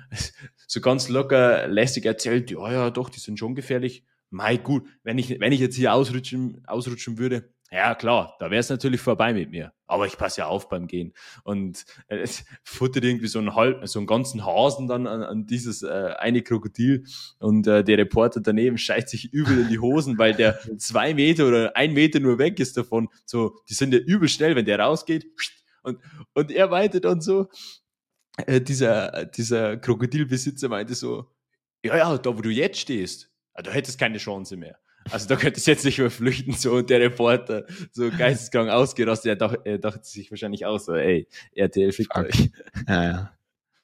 [0.66, 4.04] so ganz locker lässig erzählt, ja, ja, doch, die sind schon gefährlich.
[4.30, 8.60] Mai gut, wenn ich, wenn ich jetzt hier ausrutschen, ausrutschen würde, ja klar, da wäre
[8.60, 9.72] es natürlich vorbei mit mir.
[9.88, 11.12] Aber ich passe ja auf beim Gehen.
[11.42, 15.46] Und äh, es futtert irgendwie so einen halb, so einen ganzen Hasen dann an, an
[15.46, 17.04] dieses äh, eine Krokodil.
[17.40, 21.48] Und äh, der Reporter daneben scheißt sich übel in die Hosen, weil der zwei Meter
[21.48, 23.08] oder ein Meter nur weg ist davon.
[23.26, 25.26] So, die sind ja übel schnell, wenn der rausgeht.
[25.82, 25.98] Und,
[26.32, 27.48] und er meinte dann so,
[28.46, 31.30] äh, dieser, dieser Krokodilbesitzer meinte so,
[31.84, 34.78] ja, ja, da wo du jetzt stehst, ah, da hättest keine Chance mehr.
[35.10, 39.28] Also da könntest du jetzt nicht mehr flüchten, so und der Reporter, so geisteskrank ausgerastet,
[39.30, 42.50] er, dacht, er dachte sich wahrscheinlich auch so, ey, RTL fickt euch.
[42.88, 43.38] Ja, ja.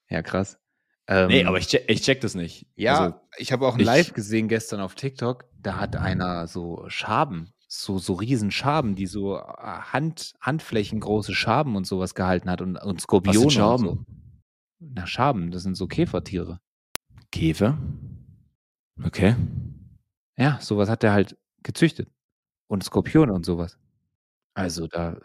[0.08, 0.58] Ja, krass.
[1.06, 2.66] Ähm, nee, aber ich check, ich check das nicht.
[2.74, 6.84] Ja, also, ich habe auch ein Live gesehen gestern auf TikTok, da hat einer so
[6.88, 12.60] Schaben, so, so riesen Schaben, die so äh, Hand, Handflächengroße Schaben und sowas gehalten hat
[12.62, 13.36] und, und Skorpione.
[13.36, 13.84] Was sind Schaben?
[13.84, 13.98] So.
[14.80, 16.58] Na, Schaben, das sind so Käfertiere.
[17.30, 17.78] Käfer?
[19.04, 19.36] Okay.
[20.38, 22.08] Ja, sowas hat er halt gezüchtet.
[22.66, 23.78] Und Skorpione und sowas.
[24.54, 25.18] Also da,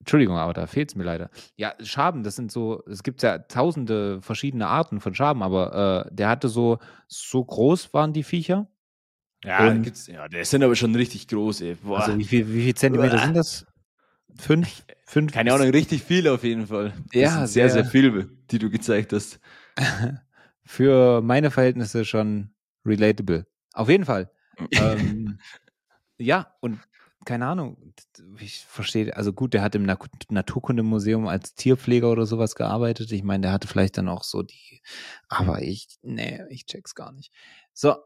[0.00, 1.30] Entschuldigung, aber da fehlt es mir leider.
[1.56, 6.14] Ja, Schaben, das sind so, es gibt ja tausende verschiedene Arten von Schaben, aber äh,
[6.14, 8.68] der hatte so, so groß waren die Viecher.
[9.44, 11.76] Ja, gibt's, ja, der sind aber schon richtig groß, ey.
[11.76, 12.00] Boah.
[12.00, 13.24] Also wie viel, wie viel Zentimeter Boah.
[13.24, 13.66] sind das?
[14.36, 14.84] Fünf?
[15.04, 15.32] Fünf?
[15.32, 16.92] Keine Ahnung, richtig viel auf jeden Fall.
[17.12, 19.40] Das ja, sehr, sehr, sehr viel, die du gezeigt hast.
[20.64, 22.50] Für meine Verhältnisse schon
[22.84, 23.46] relatable.
[23.72, 24.30] Auf jeden Fall
[24.72, 25.38] ähm,
[26.18, 26.80] ja, und
[27.24, 27.76] keine Ahnung,
[28.40, 33.12] ich verstehe, also gut, der hat im Naturkundemuseum als Tierpfleger oder sowas gearbeitet.
[33.12, 34.82] Ich meine, der hatte vielleicht dann auch so die,
[35.28, 37.32] aber ich, nee, ich check's gar nicht.
[37.74, 37.96] So,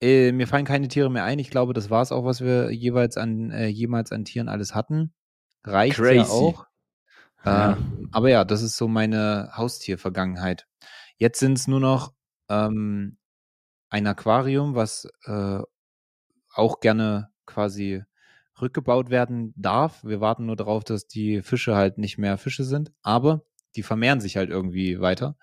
[0.00, 1.38] äh, mir fallen keine Tiere mehr ein.
[1.38, 4.74] Ich glaube, das war es auch, was wir jeweils an, äh, jemals an Tieren alles
[4.74, 5.14] hatten.
[5.64, 6.16] Reicht Crazy.
[6.16, 6.66] ja auch.
[7.44, 7.72] Ja.
[7.72, 10.66] Ähm, aber ja, das ist so meine Haustiervergangenheit.
[11.16, 12.12] Jetzt sind es nur noch
[12.48, 13.18] ähm,
[13.90, 15.60] ein Aquarium, was äh,
[16.54, 18.02] auch gerne quasi
[18.60, 20.04] rückgebaut werden darf.
[20.04, 23.44] Wir warten nur darauf, dass die Fische halt nicht mehr Fische sind, aber
[23.76, 25.36] die vermehren sich halt irgendwie weiter.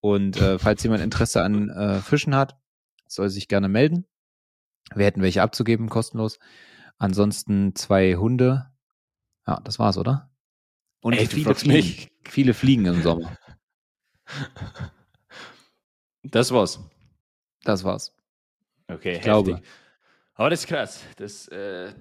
[0.00, 2.56] Und äh, falls jemand Interesse an äh, Fischen hat,
[3.06, 4.06] soll sich gerne melden.
[4.94, 6.38] Wir hätten welche abzugeben, kostenlos.
[6.98, 8.71] Ansonsten zwei Hunde.
[9.46, 10.30] Ja, das war's, oder?
[11.00, 13.36] Und Ey, viele, Fliegen, viele Fliegen im Sommer.
[16.24, 16.78] Das war's.
[17.64, 18.14] Das war's.
[18.86, 19.60] Okay, ich glaube.
[20.34, 21.00] Aber das ist krass.
[21.16, 21.92] Das, äh,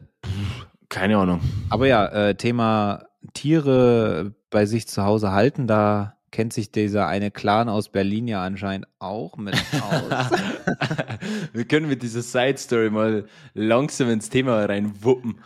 [0.89, 1.41] keine Ahnung.
[1.69, 7.29] Aber ja, äh, Thema Tiere bei sich zu Hause halten, da kennt sich dieser eine
[7.29, 10.31] Clan aus Berlin ja anscheinend auch mit aus.
[11.53, 15.41] Wir können mit dieser Side Story mal langsam ins Thema reinwuppen.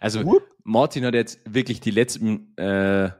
[0.00, 0.42] Also Whoop.
[0.64, 3.10] Martin hat jetzt wirklich die letzten äh,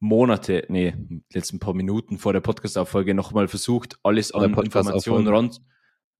[0.00, 0.94] Monate, nee,
[1.32, 5.62] letzten paar Minuten vor der Podcast-Auffolge nochmal versucht, alles an Informationen rund,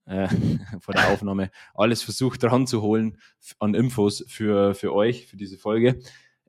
[0.06, 0.28] äh,
[0.80, 3.18] vor der Aufnahme alles versucht ranzuholen
[3.58, 6.00] an Infos für, für euch, für diese Folge.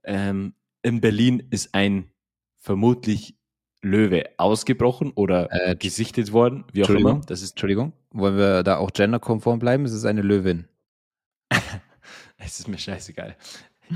[0.04, 2.12] Ähm, in Berlin ist ein
[2.60, 3.38] vermutlich
[3.82, 7.22] Löwe ausgebrochen oder äh, gesichtet worden, wie auch immer.
[7.28, 9.86] Das ist Entschuldigung, wollen wir da auch genderkonform bleiben?
[9.86, 10.68] Es ist eine Löwin.
[12.38, 13.36] es ist mir scheißegal.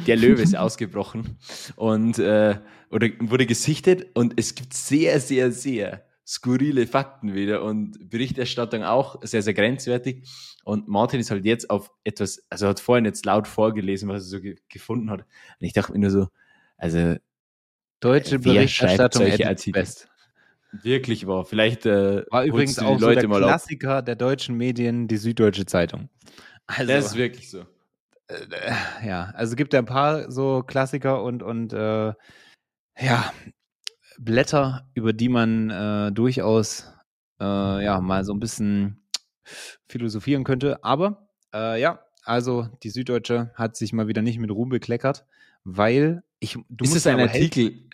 [0.06, 1.38] Der Löwe ist ausgebrochen
[1.76, 2.60] und äh,
[2.92, 9.20] oder wurde gesichtet und es gibt sehr, sehr, sehr skurrile Fakten wieder und Berichterstattung auch
[9.24, 10.30] sehr, sehr grenzwertig.
[10.64, 14.30] Und Martin ist halt jetzt auf etwas, also hat vorhin jetzt laut vorgelesen, was er
[14.30, 15.22] so ge gefunden hat.
[15.22, 16.28] Und ich dachte mir nur so,
[16.78, 17.16] also
[18.00, 19.72] deutsche Berichterstattung solche.
[19.72, 20.08] Best.
[20.84, 21.46] Wirklich war.
[21.46, 26.10] Vielleicht äh, war übrigens auch so der Klassiker der deutschen Medien, die Süddeutsche Zeitung.
[26.68, 27.66] Also, das ist wirklich so.
[28.30, 32.14] Äh, ja, also gibt ja ein paar so Klassiker und und äh,
[33.00, 33.34] ja,
[34.20, 36.92] Blätter, über die man äh, durchaus
[37.40, 39.04] äh, ja mal so ein bisschen
[39.88, 40.84] philosophieren könnte.
[40.84, 45.26] Aber äh, ja, also die Süddeutsche hat sich mal wieder nicht mit Ruhm bekleckert,
[45.64, 46.58] weil ich.
[46.70, 47.90] Du ist es ein Artikel?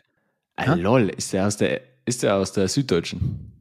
[0.58, 3.52] Ah, lol, ist der aus der ist der aus der Süddeutschen?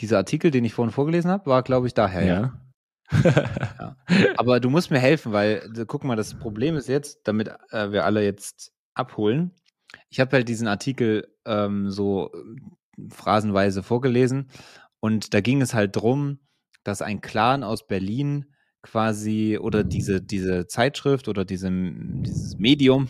[0.00, 2.24] Dieser Artikel, den ich vorhin vorgelesen habe, war, glaube ich, daher.
[2.24, 2.40] Ja.
[2.40, 2.65] ja.
[4.36, 8.04] Aber du musst mir helfen, weil guck mal, das Problem ist jetzt, damit äh, wir
[8.04, 9.52] alle jetzt abholen.
[10.10, 14.48] Ich habe halt diesen Artikel ähm, so äh, phrasenweise vorgelesen
[15.00, 16.38] und da ging es halt drum,
[16.82, 18.46] dass ein Clan aus Berlin
[18.82, 23.08] quasi oder diese, diese Zeitschrift oder diese, dieses Medium,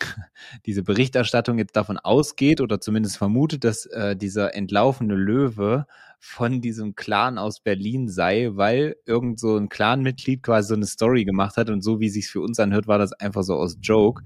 [0.66, 5.86] diese Berichterstattung jetzt davon ausgeht oder zumindest vermutet, dass äh, dieser entlaufene Löwe
[6.18, 11.24] von diesem Clan aus Berlin sei, weil irgend so ein Clanmitglied quasi so eine Story
[11.24, 14.22] gemacht hat und so wie sich für uns anhört, war das einfach so aus Joke.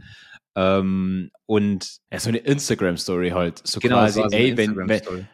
[0.56, 3.60] Ähm, und ja, so eine Instagram-Story halt.
[3.64, 5.28] So genau, quasi, so ey, wenn, wenn,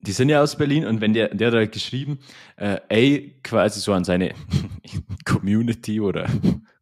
[0.00, 2.20] die sind ja aus Berlin und wenn der, der hat halt geschrieben,
[2.56, 4.34] äh, ey, quasi so an seine
[5.24, 6.28] Community oder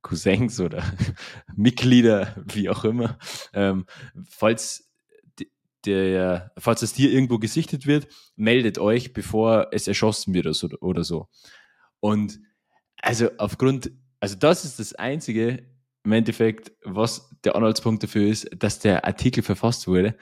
[0.02, 0.82] Cousins oder
[1.56, 3.18] Mitglieder, wie auch immer,
[3.52, 3.86] ähm,
[4.28, 4.85] falls
[5.86, 10.68] der, falls das Tier irgendwo gesichtet wird, meldet euch, bevor es erschossen wird oder so.
[10.80, 11.28] Oder so.
[12.00, 12.40] Und
[13.00, 15.64] also aufgrund, also das ist das Einzige,
[16.04, 20.16] im Endeffekt, was der Anhaltspunkt dafür ist, dass der Artikel verfasst wurde.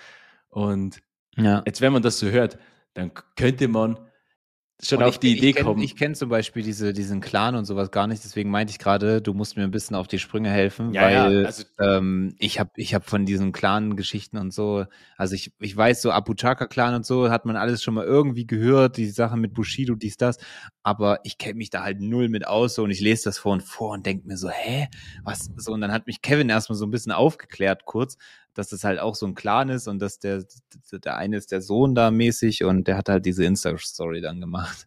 [0.48, 1.02] Und
[1.36, 1.62] ja.
[1.66, 2.58] jetzt wenn man das so hört,
[2.94, 3.98] dann könnte man
[4.82, 5.82] schon und auf ich, die Idee ich kenn, kommen.
[5.82, 9.22] Ich kenne zum Beispiel diese, diesen Clan und sowas gar nicht, deswegen meinte ich gerade,
[9.22, 12.58] du musst mir ein bisschen auf die Sprünge helfen, ja, weil ja, also, ähm, ich
[12.58, 14.84] habe ich hab von diesen Clan-Geschichten und so,
[15.16, 18.46] also ich, ich weiß, so Abu Chaka-Clan und so hat man alles schon mal irgendwie
[18.46, 20.38] gehört, die Sache mit Bushido, dies, das,
[20.84, 23.54] aber ich kenne mich da halt null mit aus so, und ich lese das vor
[23.54, 24.88] und vor und denke mir so, hä,
[25.24, 28.18] was, so, und dann hat mich Kevin erstmal so ein bisschen aufgeklärt kurz,
[28.52, 30.44] dass das halt auch so ein Clan ist und dass der,
[30.92, 34.86] der eine ist der Sohn da mäßig und der hat halt diese Insta-Story dann gemacht.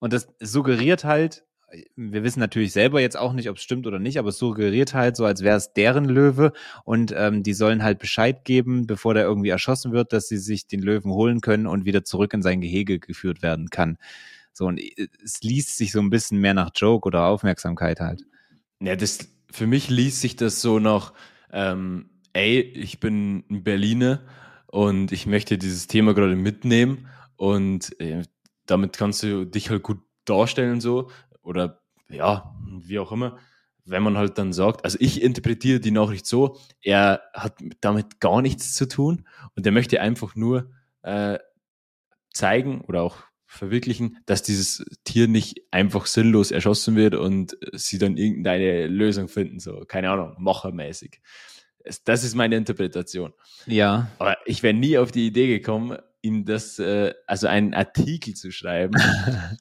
[0.00, 1.44] Und das suggeriert halt,
[1.94, 4.92] wir wissen natürlich selber jetzt auch nicht, ob es stimmt oder nicht, aber es suggeriert
[4.92, 6.52] halt so, als wäre es deren Löwe
[6.84, 10.66] und ähm, die sollen halt Bescheid geben, bevor der irgendwie erschossen wird, dass sie sich
[10.66, 13.98] den Löwen holen können und wieder zurück in sein Gehege geführt werden kann.
[14.52, 18.24] So, und äh, es liest sich so ein bisschen mehr nach Joke oder Aufmerksamkeit halt.
[18.80, 19.18] Ja, das,
[19.50, 21.12] für mich liest sich das so nach,
[21.52, 24.22] ähm, ey, ich bin ein Berliner
[24.66, 28.22] und ich möchte dieses Thema gerade mitnehmen und äh,
[28.66, 31.10] damit kannst du dich halt gut darstellen so
[31.42, 33.38] oder ja, wie auch immer.
[33.84, 38.42] Wenn man halt dann sagt, also ich interpretiere die Nachricht so, er hat damit gar
[38.42, 40.70] nichts zu tun und er möchte einfach nur
[41.02, 41.38] äh,
[42.32, 43.16] zeigen oder auch
[43.50, 49.58] verwirklichen, dass dieses Tier nicht einfach sinnlos erschossen wird und sie dann irgendeine Lösung finden,
[49.58, 51.20] so, keine Ahnung, machermäßig.
[52.04, 53.32] Das ist meine Interpretation.
[53.66, 54.08] Ja.
[54.18, 58.52] Aber ich wäre nie auf die Idee gekommen, ihm das, äh, also einen Artikel zu
[58.52, 58.94] schreiben.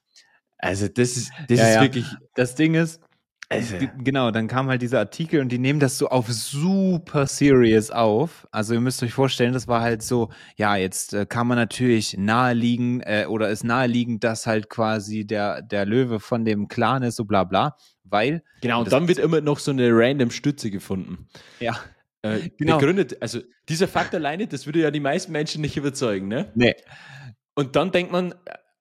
[0.60, 1.82] also das ist, das ja, ist ja.
[1.82, 2.06] wirklich.
[2.36, 3.02] Das Ding ist,
[3.52, 3.78] also.
[3.98, 8.48] Genau, dann kam halt dieser Artikel und die nehmen das so auf super serious auf.
[8.52, 12.16] Also ihr müsst euch vorstellen, das war halt so, ja, jetzt äh, kann man natürlich
[12.16, 17.16] naheliegen äh, oder ist naheliegend, dass halt quasi der, der Löwe von dem Clan ist,
[17.16, 18.44] so bla bla, weil.
[18.62, 21.28] Genau, und dann wird immer noch so eine random Stütze gefunden.
[21.60, 21.80] Ja.
[22.22, 22.78] Äh, genau.
[22.78, 26.52] Begründet, also dieser Fakt alleine, das würde ja die meisten Menschen nicht überzeugen, ne?
[26.54, 26.76] Nee.
[27.56, 28.36] Und dann denkt man,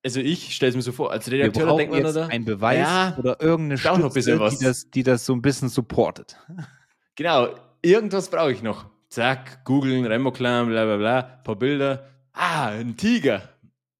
[0.08, 2.28] also ich stelle es mir so vor, als Redakteur denkt man, jetzt oder?
[2.28, 6.36] ein Beweis ja, oder irgendeine Stütze, die das, die das so ein bisschen supportet.
[7.14, 7.48] Genau,
[7.82, 8.86] irgendwas brauche ich noch.
[9.08, 12.08] Zack, googeln, Remo-Clan, bla bla bla, paar Bilder.
[12.32, 13.42] Ah, ein Tiger.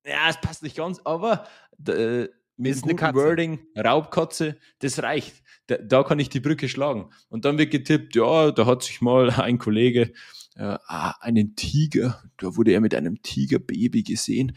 [0.07, 1.45] Ja, es passt nicht ganz, aber
[1.89, 5.43] äh, mit ist einem Wording, Raubkatze, das reicht.
[5.67, 7.11] Da, da, kann ich die Brücke schlagen.
[7.29, 10.13] Und dann wird getippt, ja, da hat sich mal ein Kollege
[10.55, 14.57] äh, ah, einen Tiger, da wurde er mit einem Tigerbaby gesehen.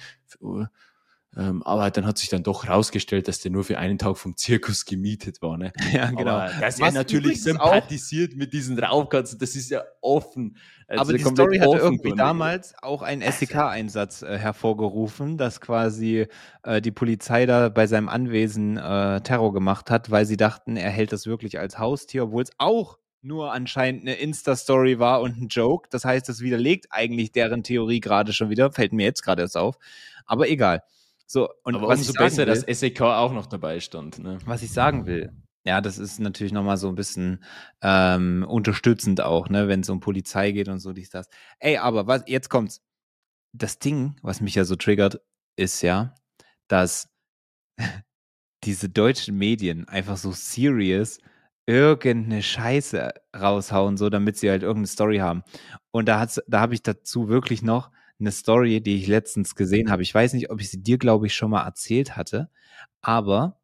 [1.38, 4.36] Ähm, aber dann hat sich dann doch rausgestellt, dass der nur für einen Tag vom
[4.36, 5.58] Zirkus gemietet war.
[5.58, 5.72] Ne?
[5.94, 6.32] Ja, genau.
[6.32, 10.58] Aber dass er natürlich sympathisiert mit diesen Raubkatzen, das ist ja offen.
[10.88, 16.28] Also aber die Story hat irgendwie damals auch einen SEK-Einsatz äh, hervorgerufen, dass quasi
[16.64, 20.90] äh, die Polizei da bei seinem Anwesen äh, Terror gemacht hat, weil sie dachten, er
[20.90, 25.48] hält das wirklich als Haustier, obwohl es auch nur anscheinend eine Insta-Story war und ein
[25.48, 25.88] Joke.
[25.92, 28.72] Das heißt, das widerlegt eigentlich deren Theorie gerade schon wieder.
[28.72, 29.78] Fällt mir jetzt gerade erst auf.
[30.26, 30.84] Aber egal.
[31.32, 34.20] So, und Aber was umso besser, will, dass SEK auch noch dabei stand.
[34.20, 34.40] Ne?
[34.44, 35.32] Was ich sagen will,
[35.64, 37.42] ja, das ist natürlich nochmal so ein bisschen
[37.82, 41.30] ähm, unterstützend auch, ne, wenn es um Polizei geht und so dies, das.
[41.60, 42.82] Ey, aber was, jetzt kommt's.
[43.54, 45.22] Das Ding, was mich ja so triggert,
[45.56, 46.16] ist ja,
[46.68, 47.10] dass
[48.66, 51.20] diese deutschen Medien einfach so serious
[51.66, 55.44] irgendeine Scheiße raushauen, so damit sie halt irgendeine Story haben.
[55.92, 57.90] Und da hat's, da habe ich dazu wirklich noch
[58.22, 60.04] eine Story, die ich letztens gesehen habe.
[60.04, 62.50] Ich weiß nicht, ob ich sie dir, glaube ich, schon mal erzählt hatte,
[63.02, 63.60] aber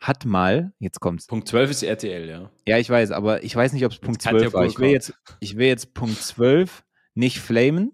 [0.00, 1.26] hat mal, jetzt kommt's.
[1.26, 2.50] Punkt 12 ist RTL, ja.
[2.66, 4.66] Ja, ich weiß, aber ich weiß nicht, ob es Punkt 12 war.
[4.66, 6.82] Ich will jetzt, ich will jetzt Punkt 12
[7.14, 7.92] nicht flamen,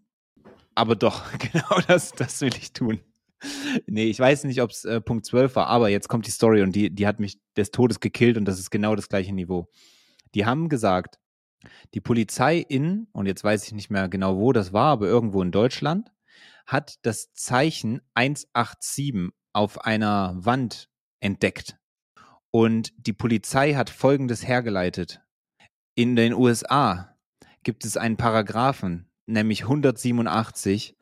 [0.78, 3.00] aber doch, genau das, das will ich tun.
[3.86, 6.62] Nee, ich weiß nicht, ob es äh, Punkt 12 war, aber jetzt kommt die Story
[6.62, 9.68] und die, die hat mich des Todes gekillt und das ist genau das gleiche Niveau.
[10.34, 11.18] Die haben gesagt,
[11.94, 15.42] die Polizei in, und jetzt weiß ich nicht mehr genau, wo das war, aber irgendwo
[15.42, 16.10] in Deutschland,
[16.66, 20.88] hat das Zeichen 187 auf einer Wand
[21.20, 21.76] entdeckt.
[22.50, 25.20] Und die Polizei hat Folgendes hergeleitet.
[25.94, 27.16] In den USA
[27.62, 30.96] gibt es einen Paragraphen, nämlich 187,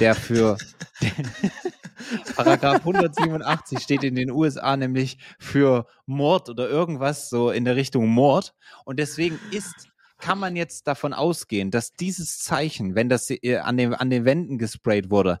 [0.00, 0.56] der für
[2.36, 8.08] Paragraph 187 steht in den USA nämlich für Mord oder irgendwas so in der Richtung
[8.08, 8.54] Mord.
[8.84, 9.88] Und deswegen ist,
[10.18, 14.24] kann man jetzt davon ausgehen, dass dieses Zeichen, wenn das äh, an den, an den
[14.24, 15.40] Wänden gesprayt wurde,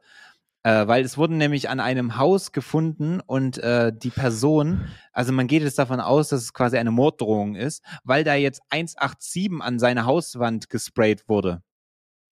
[0.62, 5.46] äh, weil es wurden nämlich an einem Haus gefunden und äh, die Person, also man
[5.46, 9.78] geht jetzt davon aus, dass es quasi eine Morddrohung ist, weil da jetzt 187 an
[9.78, 11.62] seine Hauswand gesprayt wurde.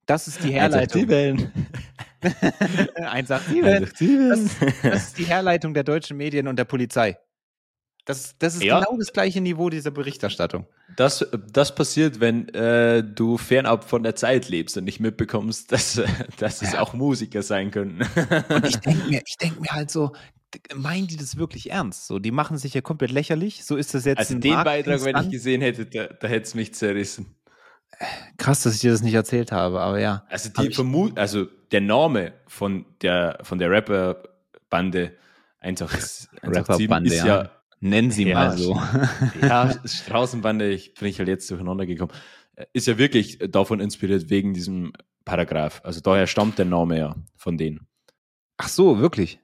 [0.06, 1.02] Das ist die Herleitung.
[1.02, 1.48] 187.
[2.96, 4.08] 187.
[4.28, 4.48] Das,
[4.82, 7.18] das ist die Herleitung der deutschen Medien und der Polizei.
[8.04, 8.78] Das, das ist ja.
[8.78, 10.66] genau das gleiche Niveau dieser Berichterstattung.
[10.96, 16.00] Das, das passiert, wenn äh, du fernab von der Zeit lebst und nicht mitbekommst, dass,
[16.38, 18.02] dass es auch Musiker sein können.
[18.48, 20.12] Und ich denke mir, denk mir halt so,
[20.74, 22.06] meinen die das wirklich ernst?
[22.06, 23.64] So, die machen sich ja komplett lächerlich.
[23.64, 24.18] So ist das jetzt.
[24.18, 27.35] Also den Beitrag, wenn ich gesehen hätte, da, da hätte es mich zerrissen.
[28.36, 30.24] Krass, dass ich dir das nicht erzählt habe, aber ja.
[30.28, 35.16] Also die Vermut also der Name von der von der Rapper-Bande
[35.60, 38.80] 187 Rapper-Bande, ist ja, ja Nennen Sie ja, mal so.
[39.40, 42.12] Ja, Straußenbande, ich bin ich halt jetzt durcheinander gekommen.
[42.72, 44.92] Ist ja wirklich davon inspiriert wegen diesem
[45.24, 45.82] Paragraph.
[45.84, 47.86] Also daher stammt der Name ja von denen.
[48.56, 49.40] Ach so, wirklich?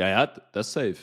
[0.00, 0.96] Ja, ja, das ist safe.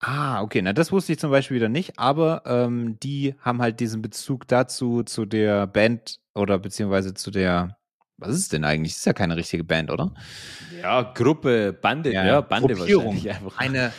[0.00, 0.60] Ah, okay.
[0.62, 4.46] Na, das wusste ich zum Beispiel wieder nicht, aber ähm, die haben halt diesen Bezug
[4.46, 7.78] dazu, zu der Band oder beziehungsweise zu der,
[8.18, 8.92] was ist es denn eigentlich?
[8.92, 10.12] Das ist ja keine richtige Band, oder?
[10.82, 13.24] Ja, Gruppe, Bande, ja, ja Bande Gruppierung.
[13.56, 13.92] Eine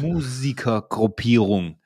[0.00, 1.78] Musikergruppierung.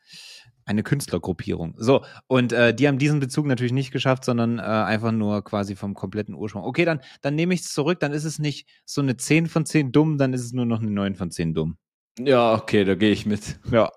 [0.64, 1.74] Eine Künstlergruppierung.
[1.78, 5.76] So, und äh, die haben diesen Bezug natürlich nicht geschafft, sondern äh, einfach nur quasi
[5.76, 6.62] vom kompletten Ursprung.
[6.62, 9.64] Okay, dann, dann nehme ich es zurück, dann ist es nicht so eine 10 von
[9.64, 11.78] 10 dumm, dann ist es nur noch eine 9 von 10 dumm.
[12.18, 13.58] Ja, okay, da gehe ich mit.
[13.70, 13.90] Ja.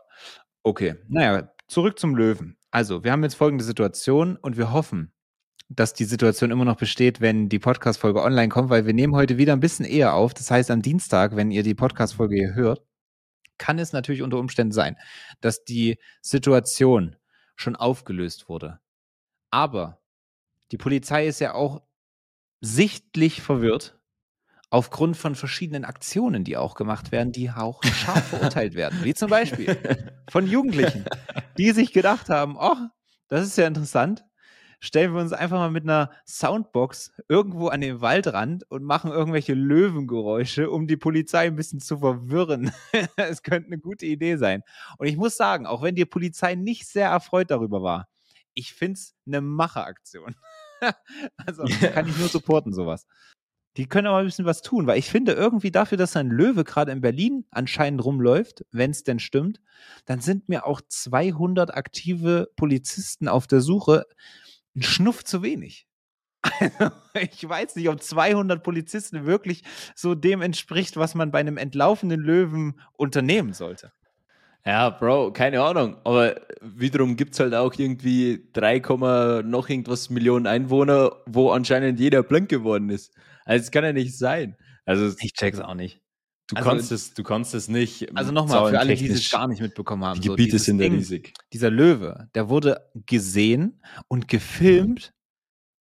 [0.64, 0.96] Okay.
[1.08, 2.58] Naja, zurück zum Löwen.
[2.70, 5.12] Also, wir haben jetzt folgende Situation und wir hoffen,
[5.70, 9.38] dass die Situation immer noch besteht, wenn die Podcast-Folge online kommt, weil wir nehmen heute
[9.38, 10.34] wieder ein bisschen eher auf.
[10.34, 12.84] Das heißt, am Dienstag, wenn ihr die Podcast-Folge hier hört,
[13.58, 14.98] kann es natürlich unter Umständen sein,
[15.40, 17.16] dass die Situation
[17.56, 18.80] schon aufgelöst wurde.
[19.50, 20.02] Aber
[20.72, 21.82] die Polizei ist ja auch
[22.60, 24.00] sichtlich verwirrt
[24.72, 29.04] aufgrund von verschiedenen Aktionen, die auch gemacht werden, die auch scharf verurteilt werden.
[29.04, 29.78] Wie zum Beispiel
[30.30, 31.06] von Jugendlichen,
[31.58, 32.76] die sich gedacht haben, oh,
[33.28, 34.26] das ist ja interessant,
[34.80, 39.54] stellen wir uns einfach mal mit einer Soundbox irgendwo an den Waldrand und machen irgendwelche
[39.54, 42.72] Löwengeräusche, um die Polizei ein bisschen zu verwirren.
[43.18, 44.64] Es könnte eine gute Idee sein.
[44.98, 48.08] Und ich muss sagen, auch wenn die Polizei nicht sehr erfreut darüber war,
[48.54, 50.36] ich finde es eine Macheraktion.
[51.46, 53.06] also kann ich nur supporten, sowas.
[53.78, 56.64] Die können aber ein bisschen was tun, weil ich finde irgendwie dafür, dass ein Löwe
[56.64, 59.62] gerade in Berlin anscheinend rumläuft, wenn es denn stimmt,
[60.06, 64.06] dann sind mir auch 200 aktive Polizisten auf der Suche
[64.76, 65.88] ein Schnuff zu wenig.
[66.60, 69.64] Also, ich weiß nicht, ob 200 Polizisten wirklich
[69.96, 73.94] so dem entspricht, was man bei einem entlaufenden Löwen unternehmen sollte.
[74.66, 75.98] Ja, Bro, keine Ahnung.
[76.04, 78.80] Aber wiederum gibt es halt auch irgendwie 3,
[79.44, 83.14] noch irgendwas Millionen Einwohner, wo anscheinend jeder blind geworden ist.
[83.46, 84.56] Also es kann ja nicht sein.
[84.86, 86.02] Also ich check's auch nicht.
[86.48, 88.16] Du also, kannst es, du kannst es nicht.
[88.16, 90.20] Also nochmal für alle, die es gar nicht mitbekommen haben.
[90.20, 91.34] Die Gebiete so, sind Ding, riesig.
[91.54, 95.14] Dieser Löwe, der wurde gesehen und gefilmt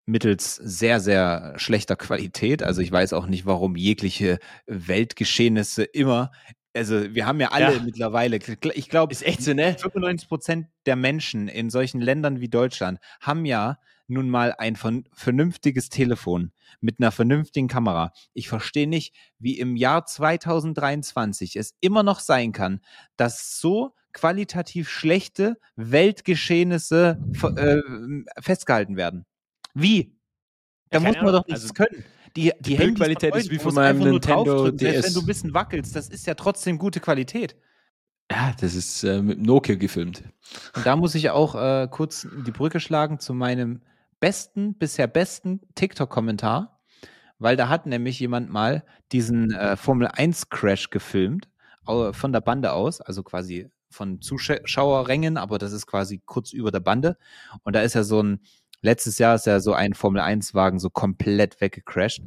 [0.05, 2.63] mittels sehr, sehr schlechter Qualität.
[2.63, 6.33] Also ich weiß auch nicht, warum jegliche Weltgeschehnisse immer
[6.75, 7.83] also wir haben ja alle ja.
[7.83, 8.39] mittlerweile,
[8.75, 9.77] ich glaube, ist echt so, ne?
[9.79, 15.89] 95 Prozent der Menschen in solchen Ländern wie Deutschland haben ja nun mal ein vernünftiges
[15.89, 18.13] Telefon mit einer vernünftigen Kamera.
[18.35, 22.81] Ich verstehe nicht, wie im Jahr 2023 es immer noch sein kann,
[23.17, 27.19] dass so qualitativ schlechte Weltgeschehnisse
[27.57, 29.27] äh, festgehalten werden.
[29.75, 30.17] Wie?
[30.91, 32.05] Da ja, muss man doch nichts also, können.
[32.37, 35.05] Die, die, die Bildqualität ist wie von meinem Nintendo DS.
[35.05, 37.57] wenn du ein bisschen wackelst, das ist ja trotzdem gute Qualität.
[38.31, 40.23] Ja, das ist äh, mit Nokia gefilmt.
[40.75, 43.81] Und da muss ich auch äh, kurz die Brücke schlagen zu meinem
[44.21, 46.81] besten, bisher besten TikTok-Kommentar,
[47.39, 51.49] weil da hat nämlich jemand mal diesen äh, Formel 1 Crash gefilmt,
[52.13, 56.81] von der Bande aus, also quasi von Zuschauerrängen, aber das ist quasi kurz über der
[56.81, 57.17] Bande.
[57.63, 58.41] Und da ist ja so ein,
[58.83, 62.23] letztes Jahr ist ja so ein Formel 1 Wagen so komplett weggecrashed.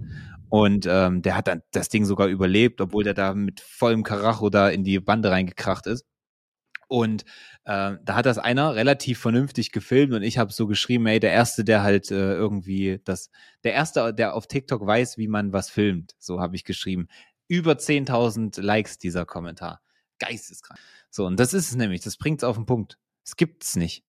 [0.49, 4.49] Und ähm, der hat dann das Ding sogar überlebt, obwohl der da mit vollem Karacho
[4.49, 6.05] da in die Bande reingekracht ist.
[6.91, 7.23] Und
[7.63, 11.31] äh, da hat das einer relativ vernünftig gefilmt und ich habe so geschrieben, ey, der
[11.31, 13.29] Erste, der halt äh, irgendwie das,
[13.63, 17.07] der Erste, der auf TikTok weiß, wie man was filmt, so habe ich geschrieben.
[17.47, 19.81] Über 10.000 Likes dieser Kommentar.
[20.19, 20.81] Geisteskrank.
[21.09, 22.97] So, und das ist es nämlich, das bringt es auf den Punkt.
[23.23, 24.03] Es gibt es nicht.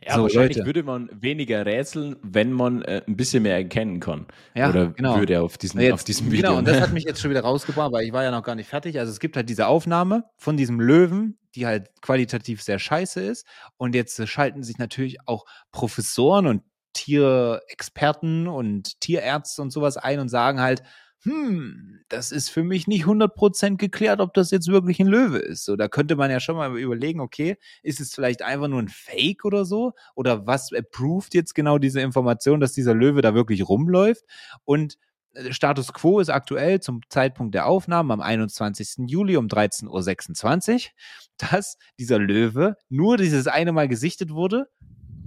[0.00, 0.66] Ja, so, wahrscheinlich Leute.
[0.66, 4.26] würde man weniger rätseln, wenn man äh, ein bisschen mehr erkennen kann.
[4.54, 5.16] Ja, Oder genau.
[5.16, 6.50] würde auf, diesen, jetzt, auf diesem Video.
[6.50, 8.54] Genau, und das hat mich jetzt schon wieder rausgebracht, weil ich war ja noch gar
[8.54, 8.98] nicht fertig.
[9.00, 13.44] Also es gibt halt diese Aufnahme von diesem Löwen, die halt qualitativ sehr scheiße ist.
[13.76, 16.62] Und jetzt schalten sich natürlich auch Professoren und
[16.92, 20.82] Tierexperten und Tierärzte und sowas ein und sagen halt,
[21.22, 25.64] hm, das ist für mich nicht 100% geklärt, ob das jetzt wirklich ein Löwe ist.
[25.64, 28.88] So, da könnte man ja schon mal überlegen, okay, ist es vielleicht einfach nur ein
[28.88, 29.92] Fake oder so?
[30.14, 34.24] Oder was approved jetzt genau diese Information, dass dieser Löwe da wirklich rumläuft?
[34.64, 34.98] Und
[35.50, 39.08] Status quo ist aktuell zum Zeitpunkt der Aufnahme am 21.
[39.08, 40.80] Juli um 13.26 Uhr,
[41.36, 44.68] dass dieser Löwe nur dieses eine Mal gesichtet wurde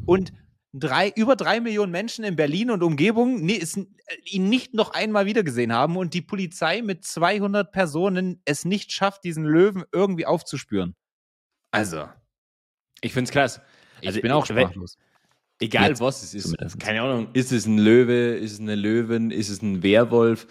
[0.06, 0.34] und
[0.74, 3.86] drei, über drei Millionen Menschen in Berlin und Umgebung nee, ist, äh,
[4.26, 9.24] ihn nicht noch einmal wiedergesehen haben und die Polizei mit 200 Personen es nicht schafft,
[9.24, 10.96] diesen Löwen irgendwie aufzuspüren.
[11.72, 12.08] Also,
[13.02, 13.62] ich finde es krass.
[14.04, 14.98] Also, ich bin auch sprachlos.
[15.60, 16.44] Egal Jetzt was es ist.
[16.44, 16.80] Zumindest.
[16.80, 20.48] Keine Ahnung, ist es ein Löwe, ist es eine Löwen, ist es ein Werwolf?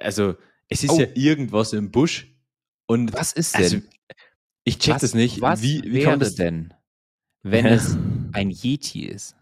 [0.00, 0.36] Also,
[0.68, 1.00] es ist oh.
[1.00, 2.32] ja irgendwas im Busch.
[2.86, 3.84] Und was ist also, denn?
[3.84, 3.96] Also,
[4.64, 5.40] ich check was, das nicht.
[5.40, 6.74] Was wie, wie wäre das denn,
[7.42, 7.96] wenn es
[8.32, 9.36] ein Yeti ist?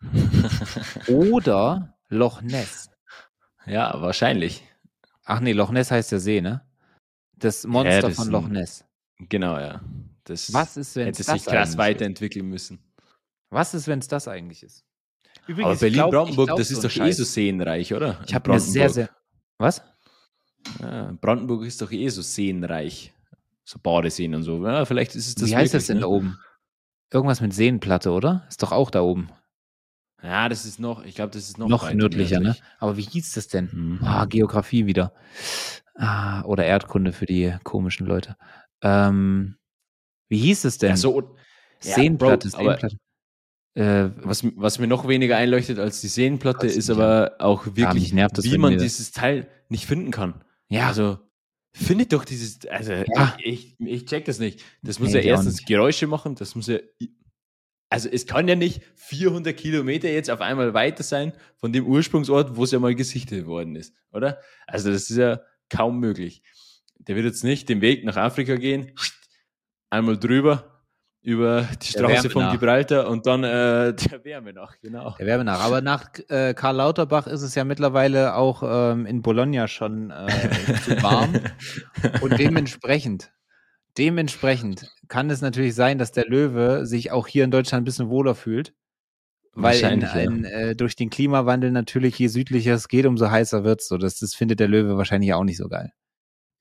[1.08, 2.90] Oder Loch Ness.
[3.66, 4.64] Ja, wahrscheinlich.
[5.24, 6.62] Ach nee, Loch Ness heißt ja See, ne?
[7.36, 8.84] Das Monster ja, das von Loch Ness.
[9.18, 9.80] Genau, ja.
[10.24, 12.78] Das Was ist, wenn hätte sich krass weiterentwickeln müssen.
[13.50, 14.84] Was ist, wenn es das eigentlich ist?
[15.46, 18.20] Übrigens, Aber Berlin-Brandenburg, das ist doch eh so seenreich, oder?
[18.26, 19.10] Ich habe mir sehr, sehr.
[19.58, 19.82] Was?
[20.80, 23.12] Ja, Brandenburg ist doch eh so seenreich.
[23.64, 24.64] So Badeseen und so.
[24.66, 25.48] Ja, vielleicht ist es das.
[25.48, 26.02] Wie heißt das denn ne?
[26.02, 26.38] da oben?
[27.12, 28.46] Irgendwas mit Seenplatte, oder?
[28.48, 29.30] Ist doch auch da oben.
[30.22, 32.56] Ja, das ist noch, ich glaube, das ist noch, noch nördlicher, ne?
[32.78, 33.70] Aber wie hieß das denn?
[33.72, 34.00] Mhm.
[34.02, 35.14] Ah, Geografie wieder.
[35.94, 38.36] Ah, oder Erdkunde für die komischen Leute.
[38.82, 39.56] Ähm,
[40.28, 40.90] wie hieß es denn?
[40.90, 41.36] Ja, so,
[41.80, 42.96] Seenplatte, ja, Bro, Seenplatte.
[43.74, 48.28] Äh, was, was mir noch weniger einleuchtet als die Seenplatte, ist aber auch wirklich, ja,
[48.42, 50.44] wie man dieses Teil nicht finden kann.
[50.68, 50.88] Ja.
[50.88, 51.18] Also,
[51.72, 53.36] findet doch dieses, also ja.
[53.42, 54.64] ich, ich check das nicht.
[54.82, 56.78] Das muss nee, ja erstens Geräusche machen, das muss ja
[57.90, 62.56] also es kann ja nicht 400 Kilometer jetzt auf einmal weiter sein von dem Ursprungsort,
[62.56, 64.38] wo es ja mal gesichtet worden ist, oder?
[64.66, 66.42] Also das ist ja kaum möglich.
[66.98, 68.92] Der wird jetzt nicht den Weg nach Afrika gehen,
[69.90, 70.80] einmal drüber
[71.22, 75.16] über die Straße von Gibraltar und dann äh, der Wärme nach, genau.
[75.18, 75.60] Der Wärme nach.
[75.60, 80.28] Aber nach äh, Karl Lauterbach ist es ja mittlerweile auch ähm, in Bologna schon äh,
[80.84, 81.34] zu warm
[82.22, 83.32] und dementsprechend
[83.98, 88.08] Dementsprechend kann es natürlich sein, dass der Löwe sich auch hier in Deutschland ein bisschen
[88.08, 88.72] wohler fühlt.
[89.52, 93.80] Weil in, in, äh, durch den Klimawandel natürlich, je südlicher es geht, umso heißer wird
[93.80, 93.88] es.
[93.88, 95.92] So, das, das findet der Löwe wahrscheinlich auch nicht so geil.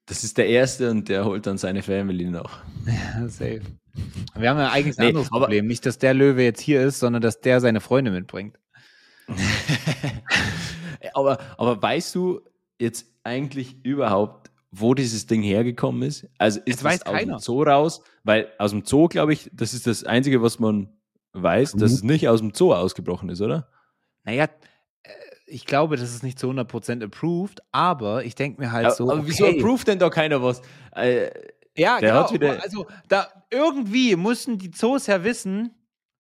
[0.08, 2.60] Das ist der Erste und der holt dann seine Family noch.
[2.88, 3.62] Ja, safe.
[4.36, 5.68] Wir haben ja eigentlich ein nee, anderes Problem.
[5.68, 8.58] Nicht, dass der Löwe jetzt hier ist, sondern dass der seine Freunde mitbringt.
[11.14, 12.42] aber, aber weißt du
[12.80, 14.39] jetzt eigentlich überhaupt,
[14.72, 16.28] wo dieses Ding hergekommen ist?
[16.38, 17.38] Also ist das, aus keiner.
[17.38, 18.02] dem Zoo raus?
[18.24, 20.90] Weil aus dem Zoo, glaube ich, das ist das Einzige, was man
[21.34, 21.80] weiß, mhm.
[21.80, 23.68] dass es nicht aus dem Zoo ausgebrochen ist, oder?
[24.24, 24.46] Naja,
[25.04, 25.10] äh,
[25.48, 29.12] ich glaube, das ist nicht zu 100% approved, aber ich denke mir halt aber, so.
[29.12, 30.62] Aber wieso approved denn da keiner was?
[30.92, 31.30] Äh,
[31.76, 32.24] ja, genau.
[32.62, 35.74] also, da irgendwie mussten die Zoos ja wissen,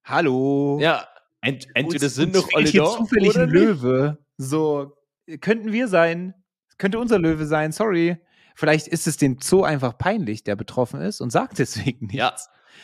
[0.03, 0.79] hallo.
[0.81, 1.05] Ja,
[1.41, 2.89] ent, entweder uns, sind uns doch alle hier da.
[2.89, 4.17] zufällig ein Löwe.
[4.37, 4.95] So,
[5.41, 6.33] könnten wir sein.
[6.77, 8.17] Könnte unser Löwe sein, sorry.
[8.59, 12.17] Vielleicht ist es dem Zoo einfach peinlich, der betroffen ist und sagt deswegen nichts.
[12.17, 12.35] Ja.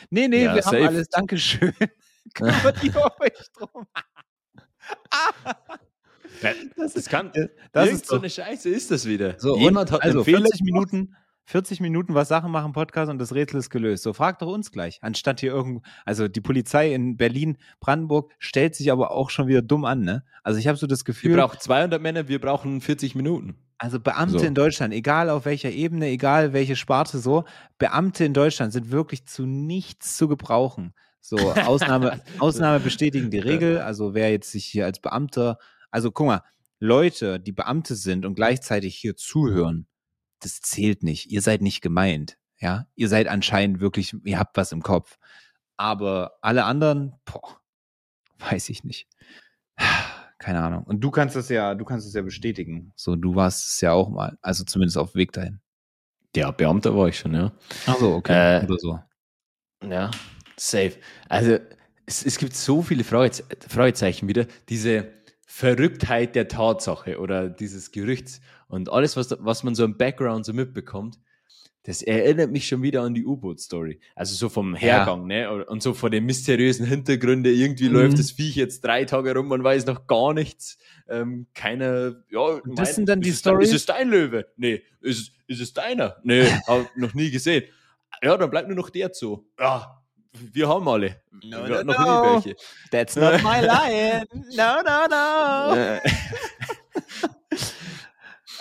[0.10, 0.78] Nee, nee, ja, wir safe.
[0.78, 1.74] haben alles, Dankeschön.
[2.34, 3.86] Kümmert ihr euch drum.
[6.78, 7.34] das, das kann,
[7.74, 9.38] das ist so eine Scheiße ist das wieder.
[9.38, 13.60] So, Jemand hat also 40 Minuten, 40 Minuten was Sachen machen Podcast und das Rätsel
[13.60, 14.04] ist gelöst.
[14.04, 18.76] So fragt doch uns gleich, anstatt hier irgendwo, also die Polizei in Berlin, Brandenburg stellt
[18.76, 20.24] sich aber auch schon wieder dumm an, ne?
[20.44, 23.56] Also ich habe so das Gefühl, wir brauchen 200 Männer, wir brauchen 40 Minuten.
[23.78, 24.46] Also Beamte so.
[24.46, 27.44] in Deutschland, egal auf welcher Ebene, egal welche Sparte so,
[27.78, 30.94] Beamte in Deutschland sind wirklich zu nichts zu gebrauchen.
[31.20, 33.80] So, Ausnahme, Ausnahme bestätigen die Regel.
[33.80, 35.58] Also wer jetzt sich hier als Beamter,
[35.92, 36.42] also guck mal,
[36.80, 39.88] Leute, die Beamte sind und gleichzeitig hier zuhören,
[40.46, 41.32] das zählt nicht.
[41.32, 42.38] Ihr seid nicht gemeint.
[42.58, 45.18] Ja, ihr seid anscheinend wirklich, ihr habt was im Kopf.
[45.78, 47.60] Aber alle anderen, boah,
[48.40, 49.08] weiß ich nicht
[50.40, 50.84] keine Ahnung.
[50.84, 52.94] Und du kannst es ja, du kannst es ja bestätigen.
[52.96, 55.60] So, du warst es ja auch mal, also zumindest auf dem Weg dahin.
[56.36, 57.52] Ja, Beamter war ich schon, ja.
[57.86, 58.60] Ach so, okay.
[58.60, 59.00] Äh, Oder so.
[59.88, 60.12] Ja,
[60.58, 60.94] safe.
[61.30, 61.58] Also,
[62.06, 64.46] es, es gibt so viele Fragezeichen wieder.
[64.68, 65.14] Diese
[65.46, 70.54] Verrücktheit der Tatsache oder dieses Gerüchts und alles, was, was man so im Background so
[70.54, 71.20] mitbekommt,
[71.86, 74.00] das erinnert mich schon wieder an die U-Boot-Story.
[74.16, 75.52] Also so vom Hergang, ja.
[75.52, 75.66] ne?
[75.66, 77.54] Und so vor den mysteriösen Hintergründen.
[77.54, 77.96] Irgendwie mhm.
[77.96, 80.80] läuft das Viech jetzt drei Tage rum, man weiß noch gar nichts.
[81.08, 82.56] Ähm, keine, ja.
[82.66, 83.70] Das mein, sind dann die Stories.
[83.70, 84.48] Ist es dein Löwe?
[84.58, 84.82] Nee.
[85.00, 86.18] Ist, ist es deiner?
[86.24, 87.66] Nee, hab noch nie gesehen.
[88.24, 89.48] Ja, dann bleibt nur noch der zu.
[89.60, 90.02] Ja,
[90.54, 91.22] wir haben alle.
[91.44, 92.38] No, no, noch no.
[92.40, 92.56] nie welche.
[92.90, 94.26] That's not my lion.
[94.56, 96.00] No, no, no.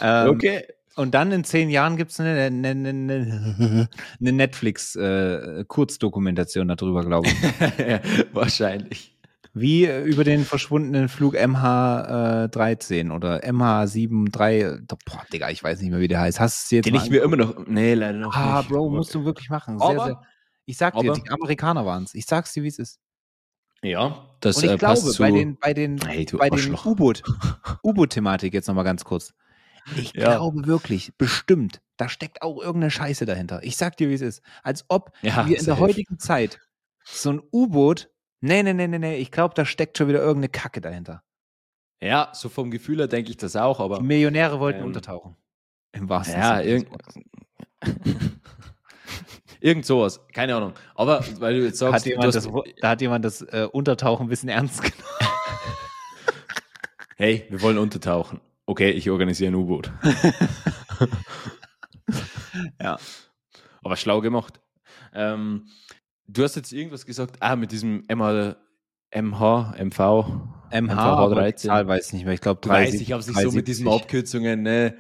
[0.01, 0.65] Ähm, okay.
[0.97, 3.89] Und dann in zehn Jahren gibt es eine, eine, eine,
[4.21, 7.35] eine Netflix-Kurzdokumentation äh, darüber, glaube ich.
[7.79, 8.01] ja,
[8.33, 9.11] wahrscheinlich.
[9.57, 14.81] Wie äh, über den verschwundenen Flug MH13 äh, oder MH73.
[14.87, 16.41] Boah, Digga, ich weiß nicht mehr, wie der heißt.
[16.41, 17.67] Hast du jetzt Den ich mir immer noch.
[17.67, 18.49] Nee, leider noch ah, nicht.
[18.49, 19.79] Ah, Bro, musst du wirklich machen.
[19.79, 20.21] Sehr, aber, sehr,
[20.67, 22.15] ich sag dir, aber, die Amerikaner waren es.
[22.15, 22.99] Ich sag's dir, wie es ist.
[23.83, 27.23] Ja, das Und ich äh, glaube, bei den, bei den, hey, bei den U-Boot,
[27.85, 29.35] U-Boot-Thematik jetzt nochmal ganz kurz.
[29.97, 30.37] Ich ja.
[30.37, 33.63] glaube wirklich, bestimmt, da steckt auch irgendeine Scheiße dahinter.
[33.63, 34.43] Ich sag dir, wie es ist.
[34.63, 36.61] Als ob ja, wir in der heutigen Zeit
[37.05, 38.11] so ein U-Boot,
[38.41, 41.23] nee, nee, nee, nee, nee, ich glaube, da steckt schon wieder irgendeine Kacke dahinter.
[42.01, 43.99] Ja, so vom Gefühl her denke ich das auch, aber.
[43.99, 45.37] Die Millionäre wollten ähm, untertauchen.
[45.93, 46.69] Im wahrsten ja, Sinne.
[46.69, 46.89] Irgend
[49.61, 50.75] Irgend sowas, keine Ahnung.
[50.95, 52.47] Aber weil du jetzt sagst, hat jemand das,
[52.83, 54.99] da hat jemand das äh, Untertauchen ein bisschen ernst genommen.
[57.17, 58.43] hey, wir wollen untertauchen.
[58.67, 59.93] Okay, ich organisiere ein U-Boot.
[62.81, 62.99] ja.
[63.83, 64.61] Aber schlau gemacht.
[65.13, 65.69] Ähm,
[66.27, 68.57] du hast jetzt irgendwas gesagt, ah, mit diesem MH,
[69.15, 69.99] MH, MV,
[70.73, 71.69] MH, 13.
[71.69, 72.35] Zahl weiß ich nicht mehr.
[72.35, 74.97] Ich glaube, Weiß ich, habe sich so mit diesen Abkürzungen, ne?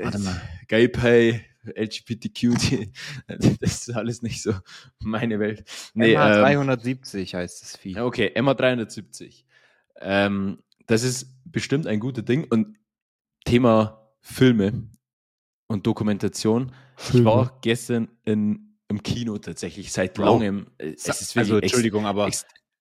[0.00, 0.40] Warte mal.
[0.68, 1.44] Gay Pay,
[1.76, 2.88] LGBTQ,
[3.26, 4.54] das ist alles nicht so
[5.00, 5.64] meine Welt.
[5.94, 7.98] Nee, MH 370 ähm, heißt das Vieh.
[7.98, 9.44] Okay, MH 370.
[10.00, 12.46] Ähm, das ist bestimmt ein guter Ding.
[12.48, 12.77] Und
[13.48, 14.90] Thema Filme
[15.68, 16.72] und Dokumentation.
[16.96, 17.20] Filme.
[17.20, 20.66] Ich war gestern in, im Kino tatsächlich seit langem.
[20.78, 22.28] Also, Entschuldigung, aber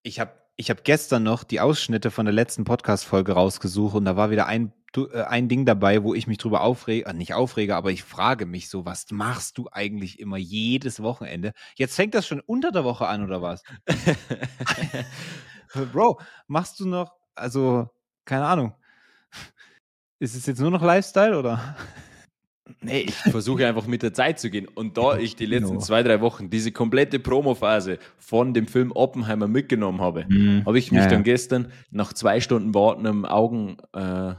[0.03, 4.17] ich habe ich hab gestern noch die Ausschnitte von der letzten Podcast-Folge rausgesucht und da
[4.17, 7.73] war wieder ein äh, ein Ding dabei, wo ich mich drüber aufrege, äh, nicht aufrege,
[7.73, 11.53] aber ich frage mich so, was machst du eigentlich immer jedes Wochenende?
[11.75, 13.63] Jetzt fängt das schon unter der Woche an oder was?
[15.93, 17.87] Bro, machst du noch, also,
[18.25, 18.73] keine Ahnung.
[20.19, 21.75] Ist es jetzt nur noch Lifestyle oder?
[22.81, 24.67] Nee, ich versuche einfach mit der Zeit zu gehen.
[24.67, 25.79] Und da ich die letzten no.
[25.79, 30.65] zwei, drei Wochen diese komplette Promophase von dem Film Oppenheimer mitgenommen habe, mm.
[30.65, 31.23] habe ich mich ja, dann ja.
[31.23, 34.33] gestern nach zwei Stunden Warten im Augen, äh,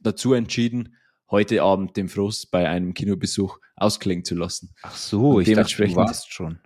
[0.00, 0.96] dazu entschieden,
[1.30, 4.74] heute Abend den Frust bei einem Kinobesuch ausklingen zu lassen.
[4.82, 6.60] Ach so, Und ich dachte, du warst schon.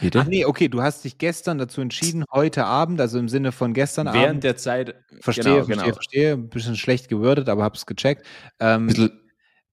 [0.00, 0.20] Bitte?
[0.20, 3.74] Ach nee, okay, du hast dich gestern dazu entschieden, heute Abend, also im Sinne von
[3.74, 4.26] gestern Während Abend.
[4.26, 4.94] Während der Zeit.
[5.20, 5.94] Verstehe, genau, verstehe, genau.
[5.94, 6.32] verstehe.
[6.34, 8.24] Ein bisschen schlecht gewordet, aber hab's gecheckt.
[8.60, 9.10] Ähm,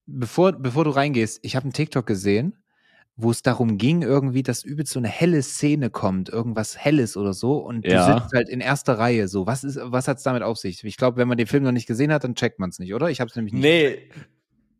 [0.06, 2.58] bevor, bevor du reingehst, ich habe einen TikTok gesehen,
[3.16, 7.32] wo es darum ging, irgendwie, dass übelst so eine helle Szene kommt, irgendwas Helles oder
[7.32, 8.06] so, und ja.
[8.06, 9.26] du sitzt halt in erster Reihe.
[9.28, 10.84] So, was ist, was hat's damit auf sich?
[10.84, 12.92] Ich glaube, wenn man den Film noch nicht gesehen hat, dann checkt man es nicht,
[12.92, 13.10] oder?
[13.10, 13.62] Ich habe es nämlich nicht.
[13.62, 14.10] Nee,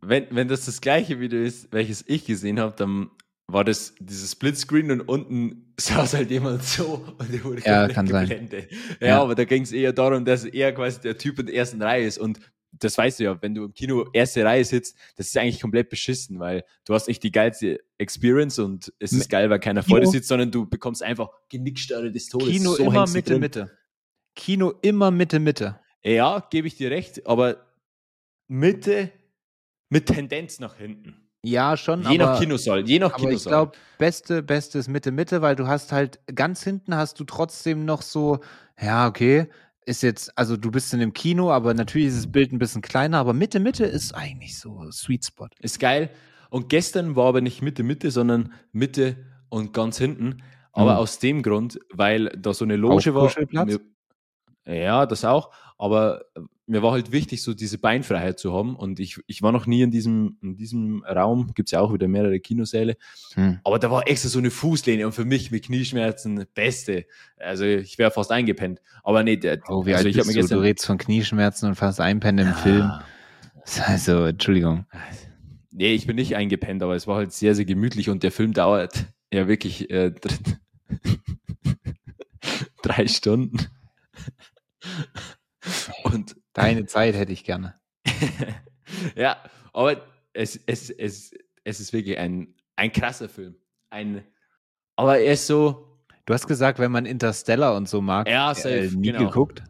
[0.03, 3.11] wenn, wenn das das gleiche Video ist, welches ich gesehen habe, dann
[3.49, 8.07] war das dieses Splitscreen und unten saß halt jemand so und der wurde ja, kann
[8.07, 8.71] geblendet.
[8.71, 8.99] Sein.
[9.01, 11.55] Ja, ja, aber da ging es eher darum, dass er quasi der Typ in der
[11.55, 12.41] ersten Reihe ist und
[12.79, 15.89] das weißt du ja, wenn du im Kino erste Reihe sitzt, das ist eigentlich komplett
[15.89, 20.01] beschissen, weil du hast nicht die geilste Experience und es ist geil, weil keiner vor
[20.01, 22.49] dir sitzt, sondern du bekommst einfach Genickstarre des Todes.
[22.49, 23.41] Kino so immer Mitte, drin.
[23.41, 23.79] Mitte.
[24.35, 25.81] Kino immer Mitte, Mitte.
[26.03, 27.67] Ja, gebe ich dir recht, aber
[28.49, 29.11] Mitte
[29.89, 31.26] mit Tendenz nach hinten.
[31.47, 32.03] Ja, schon.
[32.03, 35.55] Je aber, nach Kinosaal, je nach aber Ich glaube, beste, beste ist Mitte, Mitte, weil
[35.55, 38.41] du hast halt ganz hinten hast du trotzdem noch so,
[38.81, 39.47] ja, okay,
[39.85, 42.83] ist jetzt, also du bist in dem Kino, aber natürlich ist das Bild ein bisschen
[42.83, 45.47] kleiner, aber Mitte, Mitte ist eigentlich so Sweet Spot.
[45.61, 46.11] Ist geil.
[46.51, 49.17] Und gestern war aber nicht Mitte, Mitte, sondern Mitte
[49.49, 50.43] und ganz hinten.
[50.73, 50.99] Aber mhm.
[50.99, 53.33] aus dem Grund, weil da so eine Loge war.
[54.67, 55.53] Ja, das auch.
[55.79, 56.25] Aber
[56.67, 58.77] mir war halt wichtig, so diese Beinfreiheit zu haben.
[58.77, 61.93] Und ich, ich war noch nie in diesem, in diesem Raum, gibt es ja auch
[61.93, 62.97] wieder mehrere Kinosäle.
[63.35, 63.61] Hm.
[63.65, 67.07] Aber da war extra so eine Fußlehne und für mich mit Knieschmerzen beste.
[67.37, 68.81] Also ich wäre fast eingepennt.
[69.05, 70.57] Aber nee, der, oh, wie also alt ich bist du?
[70.57, 72.59] du redest von Knieschmerzen und fast einpennen im ja.
[72.59, 72.93] Film.
[73.87, 74.87] Also, Entschuldigung.
[75.71, 78.53] Nee, ich bin nicht eingepennt, aber es war halt sehr, sehr gemütlich und der Film
[78.53, 80.13] dauert ja wirklich äh,
[82.83, 83.67] drei Stunden.
[86.05, 87.75] Und Deine Zeit hätte ich gerne.
[89.15, 89.37] ja,
[89.73, 90.01] aber
[90.33, 91.33] es, es, es,
[91.65, 93.57] es ist wirklich ein, ein krasser Film.
[93.91, 94.25] Ein,
[94.97, 95.83] aber er ist so.
[96.25, 99.27] Du hast gesagt, wenn man Interstellar und so mag, ja, safe, äh, nie genau.
[99.27, 99.63] geguckt.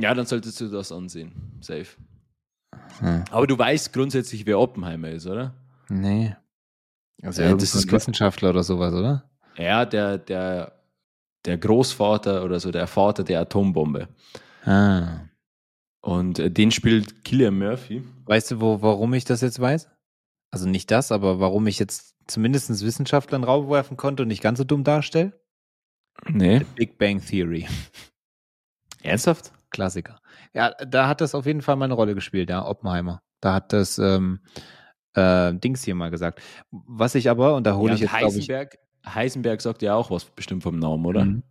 [0.00, 1.58] Ja, dann solltest du das ansehen.
[1.60, 1.86] Safe.
[3.00, 3.24] Hm.
[3.30, 5.54] Aber du weißt grundsätzlich, wer Oppenheimer ist, oder?
[5.88, 6.34] Nee.
[7.22, 9.28] Also ja, das ist Wissenschaftler oder sowas, oder?
[9.56, 10.72] Ja, der, der,
[11.44, 14.08] der Großvater oder so, der Vater der Atombombe.
[14.64, 15.25] Ah.
[16.06, 18.04] Und äh, den spielt Killian Murphy.
[18.26, 19.88] Weißt du, wo, warum ich das jetzt weiß?
[20.52, 24.58] Also nicht das, aber warum ich jetzt zumindest Wissenschaftlern Raum werfen konnte und nicht ganz
[24.58, 25.32] so dumm darstelle?
[26.28, 26.60] Nee.
[26.60, 27.66] The Big Bang Theory.
[29.02, 29.52] Ernsthaft?
[29.70, 30.20] Klassiker.
[30.54, 33.20] Ja, da hat das auf jeden Fall mal eine Rolle gespielt, ja, Oppenheimer.
[33.40, 34.38] Da hat das ähm,
[35.14, 36.40] äh, Dings hier mal gesagt.
[36.70, 40.12] Was ich aber, und da hole ja, ich jetzt, Heisenberg, ich, Heisenberg sagt ja auch
[40.12, 41.24] was bestimmt vom Namen, oder?
[41.24, 41.42] Mhm.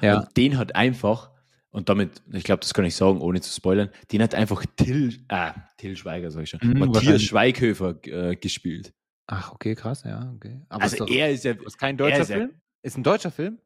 [0.00, 0.20] Ja.
[0.20, 1.33] Und den hat einfach,
[1.74, 5.18] und damit, ich glaube, das kann ich sagen, ohne zu spoilern, den hat einfach Till,
[5.28, 8.94] äh, Till Schweiger, sag ich schon, mhm, Matthias Schweighöfer äh, gespielt.
[9.26, 10.60] Ach, okay, krass, ja, okay.
[10.68, 11.52] Aber also ist doch, er ist ja.
[11.52, 12.50] Ist kein deutscher ist Film?
[12.52, 13.58] Ja, ist ein deutscher Film?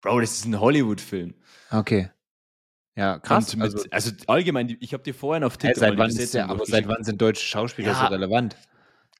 [0.00, 1.34] Bro, das ist ein Hollywood-Film.
[1.70, 2.08] Okay.
[2.96, 3.54] Ja, krass.
[3.54, 5.82] Mit, also, also, allgemein, ich habe dir vorhin auf TikTok.
[5.82, 8.56] Hey, seit, wann ist der, aber seit wann sind deutsche Schauspieler ja, so relevant?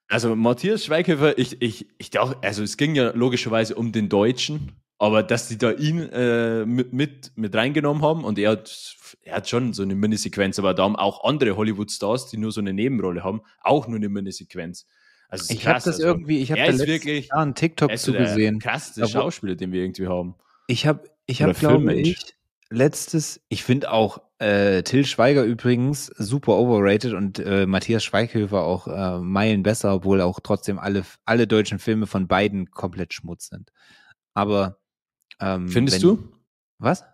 [0.09, 4.73] Also Matthias Schweighöfer, ich, ich, ich dachte, also es ging ja logischerweise um den Deutschen,
[5.03, 9.35] aber dass die da ihn äh, mit, mit, mit reingenommen haben und er hat, er
[9.35, 12.73] hat schon so eine Minisequenz, aber da haben auch andere Hollywood-Stars, die nur so eine
[12.73, 14.87] Nebenrolle haben, auch nur eine Minisequenz.
[15.29, 18.61] Also ich habe das also, irgendwie, ich habe da wirklich Jahr einen TikTok zu gesehen.
[18.61, 20.37] Krasseste Schauspieler, den wir irgendwie haben.
[20.69, 22.37] Ich habe, ich habe, glaube ich,
[22.71, 28.87] letztes, ich finde auch äh, Till Schweiger übrigens super overrated und äh, Matthias Schweighöfer auch
[28.87, 33.73] äh, Meilen besser, obwohl auch trotzdem alle, alle deutschen Filme von beiden komplett Schmutz sind.
[34.35, 34.79] Aber
[35.43, 36.29] ähm, findest wenn, du?
[36.79, 37.05] Was?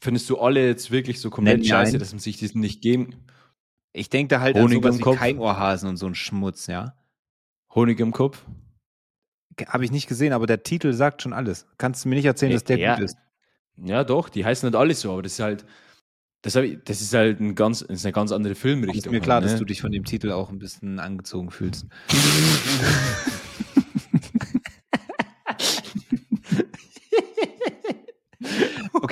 [0.00, 3.16] Findest du alle jetzt wirklich so komplett nein, scheiße, dass man sich diesen nicht geben?
[3.92, 6.96] Ich denke da halt Honig an sowas wie Keimohrhasen und so ein Schmutz, ja.
[7.74, 8.44] Honig im Kopf?
[9.66, 11.66] Habe ich nicht gesehen, aber der Titel sagt schon alles.
[11.76, 13.16] Kannst du mir nicht erzählen, dass der ja, gut ist?
[13.76, 15.66] Ja, doch, die heißen nicht alle so, aber das ist halt,
[16.42, 18.98] das, ich, das ist halt ein ganz, das ist eine ganz andere Filmrichtung.
[18.98, 19.50] Ist mir klar, halt, ne?
[19.50, 21.86] dass du dich von dem Titel auch ein bisschen angezogen fühlst.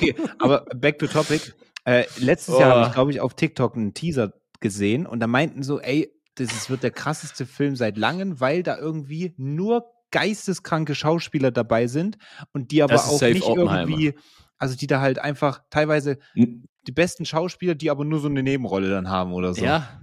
[0.01, 1.53] okay, aber back to topic.
[1.83, 2.59] Äh, letztes oh.
[2.59, 6.13] Jahr habe ich, glaube ich, auf TikTok einen Teaser gesehen und da meinten so, ey,
[6.35, 12.17] das wird der krasseste Film seit langem, weil da irgendwie nur geisteskranke Schauspieler dabei sind
[12.53, 14.13] und die aber auch nicht irgendwie,
[14.57, 18.89] also die da halt einfach teilweise die besten Schauspieler, die aber nur so eine Nebenrolle
[18.89, 19.63] dann haben oder so.
[19.63, 20.01] Ja,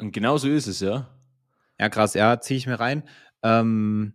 [0.00, 1.08] und genau so ist es, ja.
[1.78, 3.02] Ja, krass, ja, ziehe ich mir rein.
[3.42, 4.14] Ähm,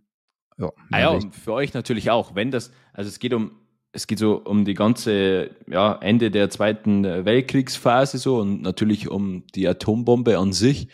[0.56, 3.52] ja, ah ja, und für euch natürlich auch, wenn das, also es geht um,
[3.98, 9.44] es geht so um die ganze, ja, Ende der Zweiten Weltkriegsphase so und natürlich um
[9.54, 10.88] die Atombombe an sich.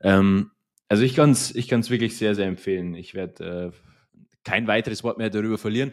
[0.00, 0.50] Ähm,
[0.88, 2.94] also ich kann es ich kann's wirklich sehr, sehr empfehlen.
[2.94, 3.78] Ich werde äh,
[4.44, 5.92] kein weiteres Wort mehr darüber verlieren.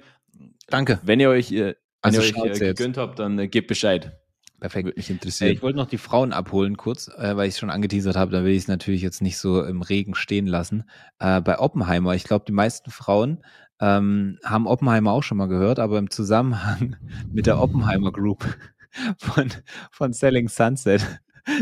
[0.68, 0.99] Danke.
[1.03, 4.18] Wenn ihr euch, äh, also wenn ihr euch äh, gegönnt habt, dann äh, gebt Bescheid.
[4.66, 4.88] Perfekt.
[4.88, 5.51] Würde mich interessieren.
[5.51, 8.32] Ich wollte noch die Frauen abholen kurz, äh, weil ich es schon angeteasert habe.
[8.32, 10.89] Da will ich es natürlich jetzt nicht so im Regen stehen lassen.
[11.20, 13.43] Äh, bei Oppenheimer, ich glaube, die meisten Frauen
[13.80, 16.95] ähm, haben Oppenheimer auch schon mal gehört, aber im Zusammenhang
[17.32, 18.43] mit der Oppenheimer Group
[19.20, 19.51] von,
[19.91, 21.05] von Selling Sunset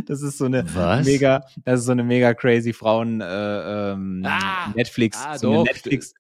[0.06, 1.06] das ist so eine Was?
[1.06, 5.64] mega, das ist so eine mega crazy Frauen äh, ähm, ah, Netflix, ah, so eine
[5.64, 6.14] Netflix,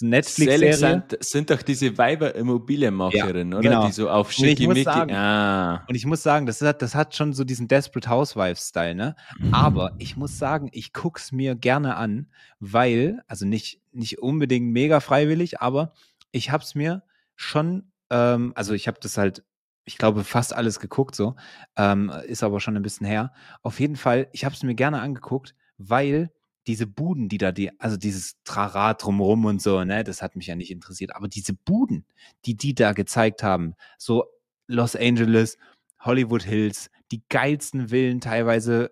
[0.00, 0.74] Netflix-Serie.
[0.74, 3.68] Sind, sind doch diese Weiber Immobilienmacherinnen, ja, oder?
[3.68, 3.86] Genau.
[3.86, 4.88] Die so auf schickimicki.
[4.88, 5.84] Ah.
[5.88, 9.16] Und ich muss sagen, das hat, das hat schon so diesen Desperate Housewives-Style, ne?
[9.38, 9.54] Mhm.
[9.54, 12.28] Aber ich muss sagen, ich guck's mir gerne an,
[12.60, 15.92] weil, also nicht, nicht unbedingt mega freiwillig, aber
[16.30, 17.02] ich hab's mir
[17.34, 19.44] schon, ähm, also ich habe das halt
[19.86, 21.36] ich glaube, fast alles geguckt so.
[21.76, 23.32] Ähm, ist aber schon ein bisschen her.
[23.62, 26.32] Auf jeden Fall, ich habe es mir gerne angeguckt, weil
[26.66, 30.48] diese Buden, die da, die, also dieses Trara drumrum und so, ne, das hat mich
[30.48, 31.14] ja nicht interessiert.
[31.14, 32.06] Aber diese Buden,
[32.44, 34.24] die die da gezeigt haben, so
[34.66, 35.58] Los Angeles,
[36.00, 38.90] Hollywood Hills, die geilsten Villen, teilweise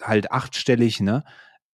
[0.00, 1.24] halt achtstellig, ne?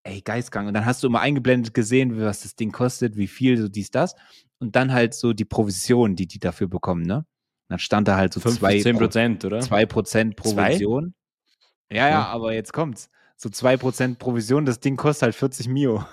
[0.03, 0.67] Ey, Geistgang.
[0.67, 3.89] Und dann hast du immer eingeblendet gesehen, was das Ding kostet, wie viel, so dies,
[3.89, 4.15] das.
[4.59, 7.25] Und dann halt so die Provision, die die dafür bekommen, ne?
[7.69, 9.61] Dann stand da halt so 15 Prozent, oder?
[9.61, 11.15] 2 Prozent Provision.
[11.89, 11.97] Zwei?
[11.97, 13.09] Ja, ja, aber jetzt kommt's.
[13.43, 16.05] So 2 Prozent Provision, das Ding kostet halt 40 Mio.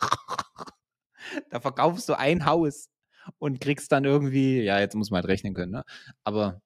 [1.50, 2.88] da verkaufst du ein Haus
[3.36, 5.84] und kriegst dann irgendwie, ja, jetzt muss man halt rechnen können, ne?
[6.24, 6.62] Aber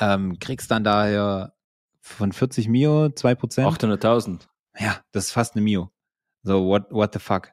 [0.00, 1.52] ähm, kriegst dann daher
[2.00, 3.68] von 40 Mio 2 Prozent.
[3.68, 4.48] 800.000.
[4.78, 5.92] Ja, das ist fast eine Mio.
[6.42, 7.52] So, what, what the fuck?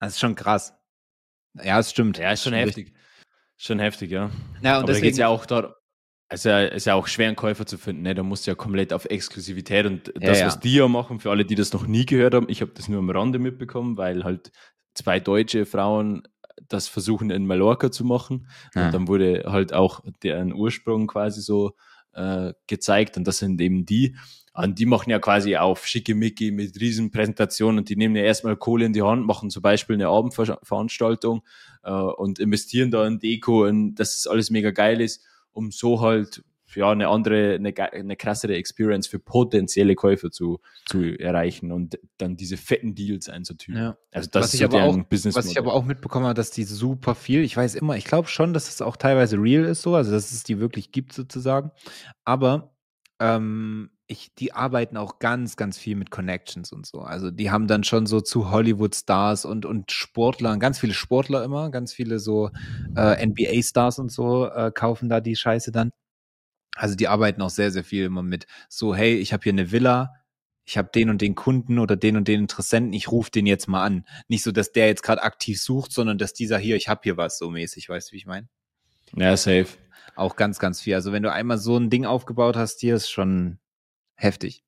[0.00, 0.72] Das ist schon krass.
[1.62, 2.16] Ja, es stimmt.
[2.16, 2.94] Ja, ist schon heftig.
[3.58, 4.30] Schon heftig, ja.
[4.62, 5.76] ja und Aber deswegen, da ja auch dort,
[6.32, 8.02] es ist ja, auch schwer, einen Käufer zu finden.
[8.02, 8.14] Ne?
[8.14, 11.30] Da musst du ja komplett auf Exklusivität und das, ja, was die ja machen, für
[11.30, 14.24] alle, die das noch nie gehört haben, ich habe das nur am Rande mitbekommen, weil
[14.24, 14.50] halt
[14.94, 16.22] zwei deutsche Frauen
[16.68, 18.48] das versuchen in Mallorca zu machen.
[18.74, 18.86] Ja.
[18.86, 21.72] Und dann wurde halt auch deren Ursprung quasi so
[22.14, 24.16] äh, gezeigt und das sind eben die.
[24.54, 28.84] Und die machen ja quasi auf schickimicki mit Riesenpräsentationen und die nehmen ja erstmal Kohle
[28.84, 31.42] in die Hand, machen zum Beispiel eine Abendveranstaltung
[31.82, 36.00] äh, und investieren da in Deko und dass es alles mega geil ist, um so
[36.00, 36.42] halt
[36.76, 42.36] ja eine andere, eine, eine krassere Experience für potenzielle Käufer zu, zu erreichen und dann
[42.36, 43.80] diese fetten Deals einzutüten.
[43.80, 43.96] Ja.
[44.10, 45.34] Also das was ist ja auch, Business.
[45.34, 48.28] Was ich aber auch mitbekommen habe, dass die super viel, ich weiß immer, ich glaube
[48.28, 51.70] schon, dass es auch teilweise real ist so, also dass es die wirklich gibt sozusagen.
[52.24, 52.74] Aber
[53.20, 57.00] ähm, ich, die arbeiten auch ganz, ganz viel mit Connections und so.
[57.00, 61.70] Also die haben dann schon so zu Hollywood-Stars und, und Sportlern, ganz viele Sportler immer,
[61.70, 62.50] ganz viele so
[62.96, 65.90] äh, NBA-Stars und so äh, kaufen da die Scheiße dann.
[66.76, 69.72] Also die arbeiten auch sehr, sehr viel immer mit so, hey, ich habe hier eine
[69.72, 70.14] Villa,
[70.64, 73.66] ich habe den und den Kunden oder den und den Interessenten, ich rufe den jetzt
[73.68, 74.06] mal an.
[74.28, 77.16] Nicht so, dass der jetzt gerade aktiv sucht, sondern dass dieser hier, ich habe hier
[77.16, 78.48] was so mäßig, weißt du, wie ich meine?
[79.14, 79.68] Ja, safe.
[80.14, 80.94] Auch ganz, ganz viel.
[80.94, 83.58] Also wenn du einmal so ein Ding aufgebaut hast, hier ist schon
[84.22, 84.64] heftig.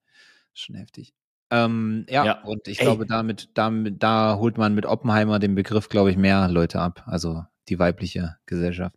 [0.53, 1.15] Schon heftig.
[1.51, 2.85] Ähm, ja, ja, und ich Ey.
[2.85, 7.05] glaube, damit, damit, da holt man mit Oppenheimer den Begriff, glaube ich, mehr Leute ab.
[7.07, 8.97] Also die weibliche Gesellschaft.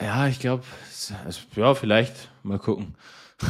[0.00, 0.64] Ja, ich glaube,
[1.24, 2.94] also, ja, vielleicht mal gucken.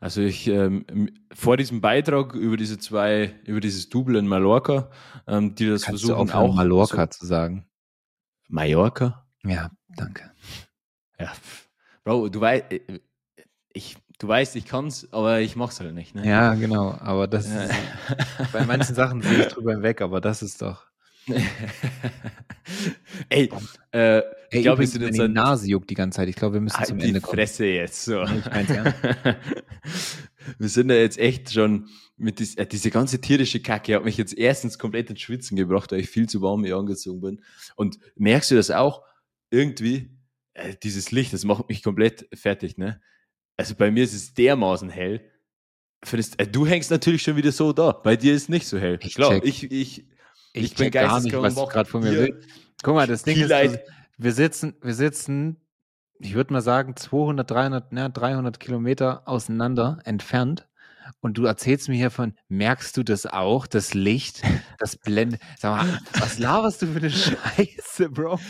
[0.00, 0.84] Also ich ähm,
[1.32, 4.90] vor diesem Beitrag über diese zwei, über dieses Double in Mallorca,
[5.28, 7.64] ähm, die das Kannst versuchen du auch Mallorca so, zu sagen.
[8.48, 9.28] Mallorca?
[9.44, 10.32] Ja, danke.
[11.20, 11.32] Ja,
[12.02, 13.00] Bro, du weißt, äh,
[13.72, 16.14] ich, du weißt, ich kann's, aber ich mach's halt nicht.
[16.14, 16.26] Ne?
[16.26, 16.96] Ja, genau.
[17.00, 17.64] Aber das ja.
[17.64, 17.74] ist,
[18.52, 20.86] bei manchen Sachen sehe ich drüber hinweg, aber das ist doch.
[23.28, 23.50] Ey,
[23.92, 26.28] äh, ich glaube, wir sind jetzt die Nase juckt die ganze Zeit.
[26.28, 27.36] Ich glaube, wir müssen halt zum Ende kommen.
[27.36, 28.22] Fresse jetzt so.
[28.22, 28.94] Ich mein's ja.
[30.58, 34.16] wir sind ja jetzt echt schon mit dies, äh, diese ganze tierische Kacke hat mich
[34.16, 37.42] jetzt erstens komplett ins Schwitzen gebracht, weil ich viel zu warm hier angezogen bin.
[37.76, 39.02] Und merkst du das auch?
[39.50, 40.10] Irgendwie,
[40.54, 43.00] äh, dieses Licht, das macht mich komplett fertig, ne?
[43.58, 45.20] Also bei mir ist es dermaßen hell.
[46.04, 47.90] Findest, äh, du hängst natürlich schon wieder so da.
[47.92, 48.98] Bei dir ist es nicht so hell.
[49.02, 50.04] Ich Klar, ich, ich, ich,
[50.52, 52.48] ich bin gar nicht, was du gerade von mir willst.
[52.82, 53.74] Guck mal, das Ding Vielleicht.
[53.74, 53.82] ist,
[54.16, 55.56] wir sitzen, wir sitzen,
[56.20, 60.67] ich würde mal sagen, 200, 300, ne, 300 Kilometer auseinander entfernt
[61.20, 64.42] und du erzählst mir hier von, merkst du das auch, das Licht,
[64.78, 65.40] das blendet.
[65.58, 68.38] Sag mal, was laberst du für eine Scheiße, Bro?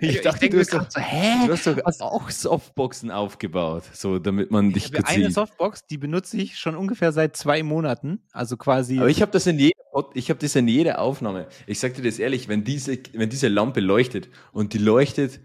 [0.00, 1.46] Ich, ich dachte, ich du, hast doch, so, hä?
[1.46, 2.00] du hast doch was?
[2.00, 7.12] auch Softboxen aufgebaut, so damit man dich gut Eine Softbox, die benutze ich schon ungefähr
[7.12, 8.98] seit zwei Monaten, also quasi.
[8.98, 9.80] Aber ich habe das in jeder,
[10.14, 11.48] ich habe das in jeder Aufnahme.
[11.66, 15.40] Ich sag dir das ehrlich, wenn diese, wenn diese Lampe leuchtet und die leuchtet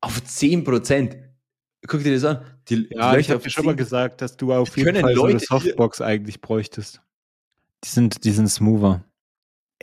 [0.00, 1.16] auf 10 Prozent,
[1.86, 2.44] guck dir das an.
[2.68, 5.24] Die, ja, die ich habe dir schon mal gesagt, dass du auf jeden Fall so
[5.24, 7.00] eine Softbox eigentlich bräuchtest.
[7.84, 9.04] Die sind, die sind smoother.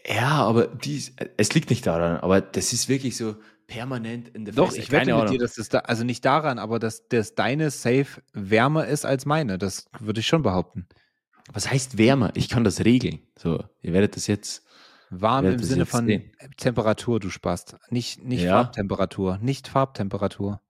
[0.07, 1.03] Ja, aber die,
[1.37, 3.35] es liegt nicht daran, aber das ist wirklich so
[3.67, 4.79] permanent in der Doch, Fresse.
[4.79, 8.07] ich wette mit dir, dass das da, also nicht daran, aber dass, dass deine Safe
[8.33, 9.57] wärmer ist als meine.
[9.57, 10.87] Das würde ich schon behaupten.
[11.51, 12.31] Was heißt wärmer?
[12.35, 13.19] Ich kann das regeln.
[13.37, 14.65] So, ihr werdet das jetzt.
[15.11, 16.31] Warm im Sinne von sehen.
[16.57, 17.77] Temperatur, du Spast.
[17.89, 18.51] Nicht, nicht ja.
[18.51, 19.39] Farbtemperatur.
[19.41, 20.61] Nicht Farbtemperatur.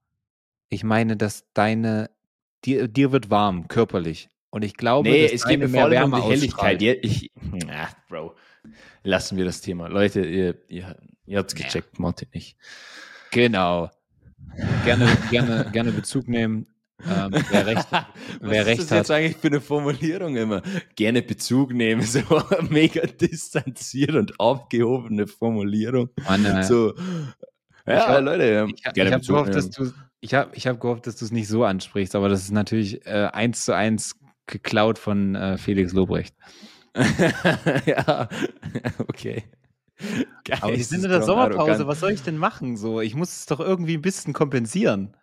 [0.70, 2.10] Ich meine, dass deine,
[2.64, 4.28] dir, dir wird warm, körperlich.
[4.50, 6.80] Und ich glaube, nee, es geht mir vor allem um die Helligkeit.
[6.80, 7.30] Ich,
[7.68, 8.34] ach, Bro,
[9.02, 9.88] lassen wir das Thema.
[9.88, 10.96] Leute, ihr, ihr,
[11.26, 12.02] ihr habt es gecheckt, ja.
[12.02, 12.56] Martin nicht.
[13.32, 13.90] Genau.
[14.84, 16.66] Gerne, gerne, gerne Bezug nehmen.
[17.08, 17.86] Ähm, wer recht,
[18.40, 18.98] wer recht ist das hat.
[18.98, 20.62] jetzt eigentlich für eine Formulierung immer?
[20.94, 22.20] Gerne Bezug nehmen, so
[22.68, 26.10] mega distanziert und aufgehobene Formulierung.
[26.28, 26.94] Mann, so,
[27.86, 31.06] ja, ich, Leute, ich, gerne ich habe gehofft, dass du ich habe ich hab gehofft,
[31.06, 34.16] dass du es nicht so ansprichst, aber das ist natürlich äh, eins zu eins
[34.46, 36.34] geklaut von äh, Felix Lobrecht.
[37.86, 38.28] ja,
[38.98, 39.44] okay.
[40.44, 41.86] Geil, aber wir sind in der Sommerpause, arrogant.
[41.86, 42.76] was soll ich denn machen?
[42.76, 45.16] So, ich muss es doch irgendwie ein bisschen kompensieren.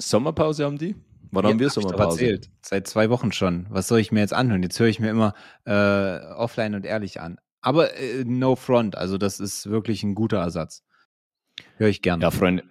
[0.00, 0.94] Sommerpause haben die?
[1.30, 2.22] Wann ja, haben wir Sommerpause?
[2.22, 2.50] Ich erzählt.
[2.62, 3.66] Seit zwei Wochen schon.
[3.70, 4.62] Was soll ich mir jetzt anhören?
[4.62, 7.38] Jetzt höre ich mir immer äh, offline und ehrlich an.
[7.62, 10.84] Aber äh, no front, also das ist wirklich ein guter Ersatz.
[11.76, 12.22] Höre ich gerne.
[12.22, 12.64] Ja, Freunde,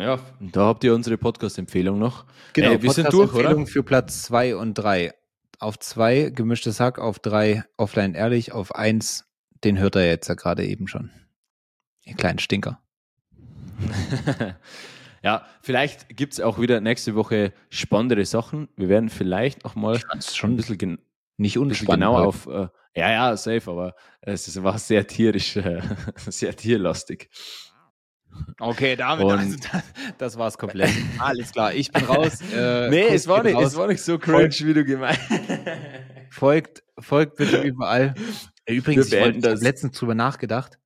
[0.00, 2.24] ja, da habt ihr unsere Podcast-Empfehlung noch.
[2.52, 3.66] Genau, Ey, wir sind durch, oder?
[3.66, 5.12] für Platz 2 und 3.
[5.58, 9.26] Auf 2 gemischtes Hack, auf 3 offline ehrlich, auf 1
[9.64, 11.10] den hört er jetzt ja gerade eben schon.
[12.04, 12.80] Ihr kleinen Stinker.
[15.22, 18.68] ja, vielleicht gibt es auch wieder nächste Woche spannendere Sachen.
[18.76, 20.98] Wir werden vielleicht auch mal schon ein bisschen
[21.36, 22.46] nicht unspannend genau auf.
[22.46, 25.82] Äh, ja, ja, safe, aber es war sehr tierisch, äh,
[26.16, 27.28] sehr tierlastig.
[28.58, 29.82] Okay, damit, also, das,
[30.18, 30.90] das war's komplett.
[31.18, 32.40] Alles klar, ich bin raus.
[32.52, 35.18] Äh, nee, es war, nicht, es war nicht so cringe, folgt, wie du gemeint
[36.30, 38.14] Folgt, folgt bitte überall.
[38.68, 40.78] Übrigens, ich habe letztens drüber nachgedacht.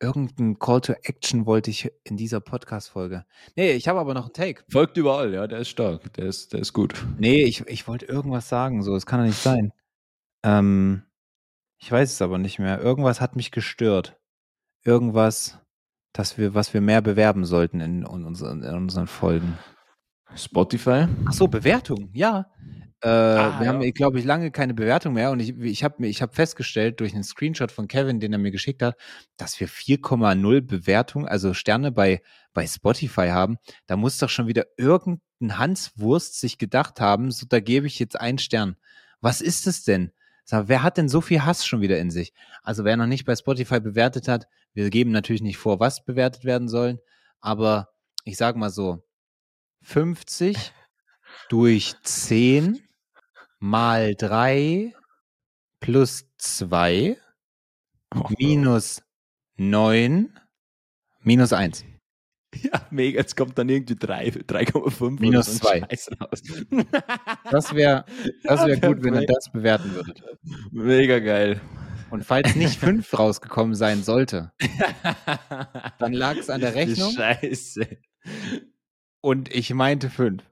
[0.00, 3.24] Irgendein Call to Action wollte ich in dieser Podcast-Folge.
[3.54, 4.64] Nee, ich habe aber noch einen Take.
[4.68, 7.06] Folgt überall, ja, der ist stark, der ist, der ist gut.
[7.18, 9.72] Nee, ich, ich wollte irgendwas sagen, so, das kann doch nicht sein.
[10.44, 11.04] Ähm,
[11.78, 12.80] ich weiß es aber nicht mehr.
[12.80, 14.16] Irgendwas hat mich gestört.
[14.84, 15.58] Irgendwas
[16.12, 19.58] dass wir, was wir mehr bewerben sollten in, unseren, in unseren Folgen.
[20.34, 21.06] Spotify?
[21.26, 22.46] Ach so, Bewertung, ja.
[23.02, 23.72] Äh, ah, wir ja.
[23.72, 27.12] haben, glaube ich, lange keine Bewertung mehr und ich, ich habe ich hab festgestellt durch
[27.14, 28.96] einen Screenshot von Kevin, den er mir geschickt hat,
[29.36, 32.22] dass wir 4,0 Bewertung, also Sterne bei,
[32.54, 33.56] bei Spotify haben.
[33.86, 38.18] Da muss doch schon wieder irgendein Hanswurst sich gedacht haben, so da gebe ich jetzt
[38.20, 38.76] einen Stern.
[39.20, 40.12] Was ist es denn?
[40.44, 42.32] Sag, wer hat denn so viel Hass schon wieder in sich?
[42.62, 46.44] Also wer noch nicht bei Spotify bewertet hat, wir geben natürlich nicht vor, was bewertet
[46.44, 46.98] werden sollen,
[47.40, 47.88] aber
[48.24, 49.02] ich sag mal so,
[49.82, 50.72] 50
[51.48, 52.82] durch 10
[53.58, 54.94] mal 3
[55.80, 57.16] plus 2
[58.38, 59.02] minus
[59.56, 60.38] 9
[61.20, 61.84] minus 1.
[62.62, 63.18] Ja, mega.
[63.18, 65.86] Jetzt kommt dann irgendwie 3,5 minus 2.
[67.50, 68.04] Das wäre
[68.44, 70.22] das wär gut, wenn ihr das bewerten würdet.
[70.70, 71.60] Mega geil.
[72.10, 74.52] Und falls nicht 5 rausgekommen sein sollte,
[75.98, 77.12] dann lag es an der Rechnung.
[77.12, 77.86] Scheiße.
[79.22, 80.42] Und ich meinte 5.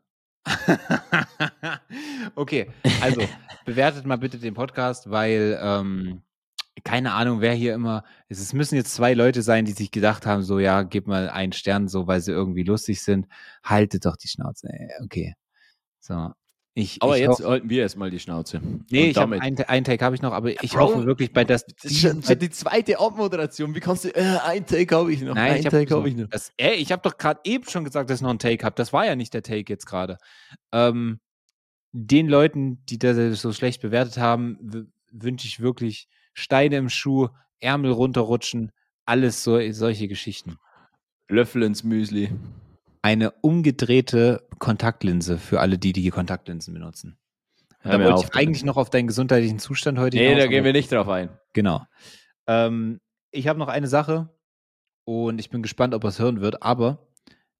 [2.34, 2.70] okay,
[3.02, 3.22] also
[3.66, 6.22] bewertet mal bitte den Podcast, weil ähm,
[6.84, 8.04] keine Ahnung, wer hier immer.
[8.28, 11.52] Es müssen jetzt zwei Leute sein, die sich gedacht haben, so ja, gib mal einen
[11.52, 13.26] Stern, so weil sie irgendwie lustig sind.
[13.62, 14.68] Haltet doch die Schnauze.
[15.02, 15.34] Okay.
[16.00, 16.32] So.
[16.74, 18.60] Ich, aber ich jetzt halten wir erstmal die Schnauze.
[18.90, 21.44] Nee, ich habe einen, einen Take habe ich noch, aber ich Bro, hoffe wirklich bei
[21.44, 21.66] das.
[21.66, 23.74] Das ist schon, schon die zweite Abmoderation.
[23.74, 24.14] Wie kannst du?
[24.14, 25.34] Äh, ein Take habe ich noch.
[25.34, 26.28] Nein, ein Take habe ich noch.
[26.28, 28.76] Das, ey, ich habe doch gerade eben schon gesagt, dass ich noch einen Take habe.
[28.76, 30.16] Das war ja nicht der Take jetzt gerade.
[30.72, 31.18] Ähm,
[31.92, 37.28] den Leuten, die das so schlecht bewertet haben, wünsche ich wirklich Steine im Schuh,
[37.60, 38.72] Ärmel runterrutschen,
[39.04, 40.58] alles so, solche Geschichten.
[41.28, 42.30] Löffel ins Müsli.
[43.02, 47.18] Eine umgedrehte Kontaktlinse für alle, die die Kontaktlinsen benutzen.
[47.82, 50.72] da wollte ich eigentlich noch auf deinen gesundheitlichen Zustand heute Nee, hinaus, da gehen wir
[50.72, 51.30] nicht drauf ein.
[51.54, 51.86] Genau.
[52.46, 53.00] Ähm,
[53.30, 54.28] ich habe noch eine Sache
[55.04, 57.08] und ich bin gespannt, ob er es hören wird, aber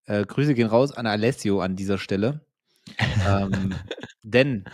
[0.05, 2.45] äh, Grüße gehen raus an Alessio an dieser Stelle.
[3.27, 3.75] ähm,
[4.23, 4.65] denn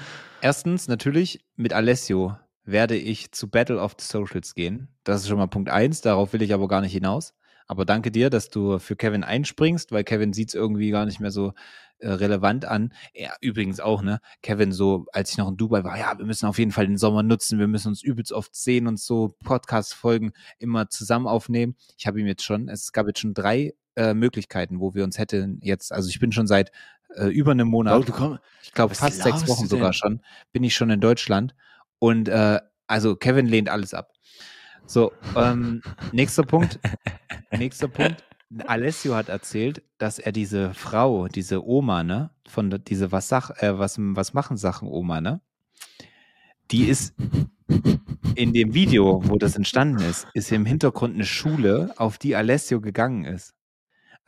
[0.41, 2.37] erstens natürlich mit Alessio
[2.67, 4.89] werde ich zu Battle of the Socials gehen.
[5.05, 6.01] Das ist schon mal Punkt eins.
[6.01, 7.33] Darauf will ich aber gar nicht hinaus.
[7.69, 11.19] Aber danke dir, dass du für Kevin einspringst, weil Kevin sieht es irgendwie gar nicht
[11.19, 11.53] mehr so
[11.99, 12.93] äh, relevant an.
[13.13, 14.21] Er übrigens auch, ne?
[14.43, 16.99] Kevin, so als ich noch in Dubai war, ja, wir müssen auf jeden Fall den
[16.99, 21.75] Sommer nutzen, wir müssen uns übelst oft sehen und so Podcast-Folgen immer zusammen aufnehmen.
[21.97, 25.19] Ich habe ihm jetzt schon, es gab jetzt schon drei äh, Möglichkeiten, wo wir uns
[25.19, 26.71] hätten jetzt, also ich bin schon seit
[27.15, 28.07] äh, über einem Monat,
[28.63, 30.21] ich glaube fast sechs Wochen sogar schon,
[30.53, 31.55] bin ich schon in Deutschland
[31.99, 34.13] und äh, also Kevin lehnt alles ab.
[34.87, 35.83] So, ähm,
[36.13, 36.79] nächster Punkt.
[37.51, 38.25] nächster Punkt.
[38.67, 43.97] Alessio hat erzählt, dass er diese Frau, diese Oma, ne, von diese was äh, was,
[43.99, 45.41] was machen Sachen Oma, ne?
[46.71, 47.15] Die ist
[48.37, 52.81] in dem Video, wo das entstanden ist, ist im Hintergrund eine Schule, auf die Alessio
[52.81, 53.56] gegangen ist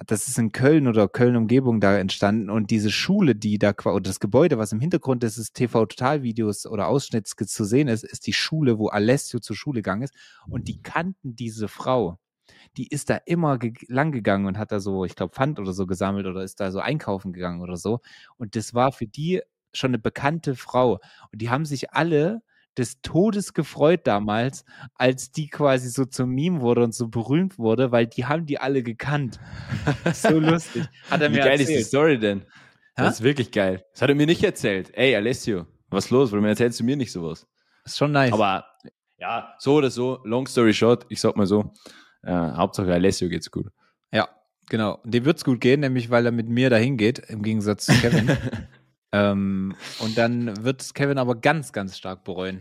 [0.06, 4.20] das ist in Köln oder Köln-Umgebung da entstanden und diese Schule, die da oder das
[4.20, 8.88] Gebäude, was im Hintergrund des TV-Total-Videos oder Ausschnitts zu sehen ist, ist die Schule, wo
[8.88, 10.14] Alessio zur Schule gegangen ist
[10.48, 12.18] und die kannten diese Frau.
[12.76, 15.72] Die ist da immer ge lang gegangen und hat da so, ich glaube, Pfand oder
[15.72, 18.00] so gesammelt oder ist da so einkaufen gegangen oder so.
[18.36, 19.42] Und das war für die
[19.72, 21.00] schon eine bekannte Frau.
[21.32, 22.42] Und die haben sich alle
[22.78, 24.64] des Todes gefreut damals,
[24.94, 28.58] als die quasi so zum Meme wurde und so berühmt wurde, weil die haben die
[28.58, 29.38] alle gekannt.
[30.14, 30.84] so lustig.
[31.10, 31.70] Hat er mir Wie geil erzählt.
[31.70, 32.44] ist die Story denn?
[32.94, 33.10] Das ha?
[33.10, 33.84] ist wirklich geil.
[33.92, 34.90] Das hat er mir nicht erzählt.
[34.94, 36.32] Ey, Alessio, was los?
[36.32, 37.46] Warum erzählst du mir nicht sowas?
[37.84, 38.32] Das ist schon nice.
[38.32, 38.64] Aber
[39.18, 41.72] ja, so oder so, long story short, ich sag mal so,
[42.22, 43.66] äh, Hauptsache Alessio geht's gut.
[44.12, 44.28] Ja,
[44.68, 45.00] genau.
[45.04, 48.30] Dem wird's gut gehen, nämlich weil er mit mir dahin geht, im Gegensatz zu Kevin.
[49.12, 52.60] Ähm, und dann wird Kevin aber ganz, ganz stark bereuen.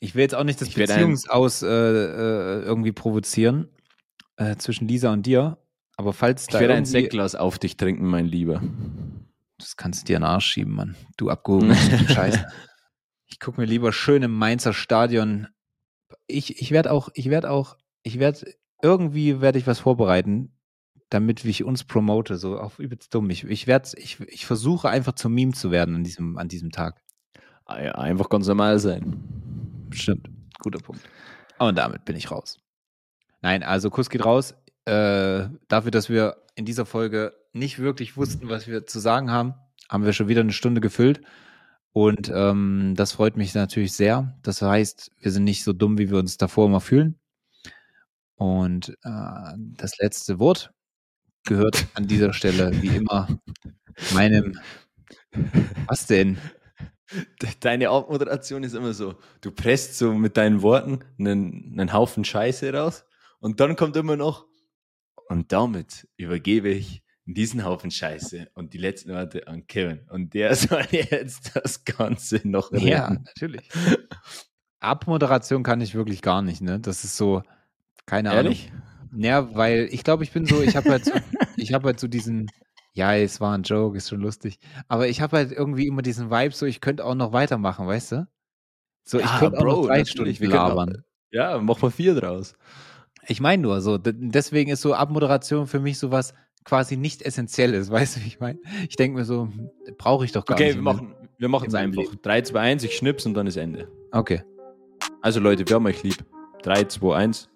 [0.00, 3.68] Ich will jetzt auch nicht das Beziehungsaus äh, äh, irgendwie provozieren
[4.36, 5.58] äh, zwischen Lisa und dir,
[5.96, 6.58] aber falls ich da.
[6.58, 8.62] Ich werde ein Sektglas auf dich trinken, mein Lieber.
[9.58, 10.96] Das kannst du dir in den Arsch schieben, Mann.
[11.16, 12.46] Du abgehobener Scheiße.
[13.26, 15.48] Ich gucke mir lieber schön im Mainzer Stadion.
[16.28, 20.53] Ich, ich werde auch, ich werde auch, ich werde, irgendwie werde ich was vorbereiten
[21.14, 23.30] damit ich uns promote, so auf übelst dumm.
[23.30, 27.00] Ich, ich, ich, ich versuche einfach zum Meme zu werden an diesem, an diesem Tag.
[27.66, 29.22] Ah einfach ganz normal sein.
[29.92, 31.00] Stimmt, guter Punkt.
[31.60, 32.58] Und damit bin ich raus.
[33.42, 34.56] Nein, also Kuss geht raus.
[34.86, 39.54] Äh, dafür, dass wir in dieser Folge nicht wirklich wussten, was wir zu sagen haben,
[39.88, 41.20] haben wir schon wieder eine Stunde gefüllt.
[41.92, 44.36] Und ähm, das freut mich natürlich sehr.
[44.42, 47.20] Das heißt, wir sind nicht so dumm, wie wir uns davor immer fühlen.
[48.34, 50.72] Und äh, das letzte Wort
[51.44, 53.28] gehört an dieser Stelle wie immer
[54.12, 54.58] meinem.
[55.86, 56.38] Was denn?
[57.60, 62.72] Deine Abmoderation ist immer so, du presst so mit deinen Worten einen, einen Haufen Scheiße
[62.72, 63.04] raus
[63.40, 64.46] und dann kommt immer noch,
[65.28, 70.06] und damit übergebe ich diesen Haufen Scheiße und die letzten Worte an Kevin.
[70.10, 72.88] Und der soll jetzt das Ganze noch reden.
[72.88, 73.68] Ja, natürlich.
[74.80, 76.78] Abmoderation kann ich wirklich gar nicht, ne?
[76.78, 77.42] Das ist so,
[78.06, 78.70] keine Ehrlich?
[78.70, 78.82] Ahnung.
[79.16, 81.12] Ja, weil ich glaube, ich bin so, ich habe halt, so,
[81.56, 82.50] ich habe halt so diesen,
[82.94, 84.58] Ja, es war ein Joke, ist schon lustig.
[84.88, 88.12] Aber ich habe halt irgendwie immer diesen Vibe, so ich könnte auch noch weitermachen, weißt
[88.12, 88.28] du?
[89.04, 91.04] So, ich Ja, könnte auch noch drei natürlich, Stunden wir können auch- labern.
[91.32, 92.54] Ja, mach mal vier draus.
[93.26, 96.34] Ich meine nur, so, deswegen ist so Abmoderation für mich sowas
[96.64, 98.58] quasi nicht Essentielles, weißt du, wie ich meine?
[98.88, 99.48] Ich denke mir so,
[99.98, 100.74] brauche ich doch gar Okay, nicht.
[100.74, 102.02] wir im- machen wir machen es einfach.
[102.02, 102.18] Leben.
[102.22, 103.88] 3, 2, 1, ich schnips und dann ist Ende.
[104.12, 104.42] Okay.
[105.20, 106.24] Also Leute, wir haben euch lieb.
[106.62, 107.48] 3, 2, 1.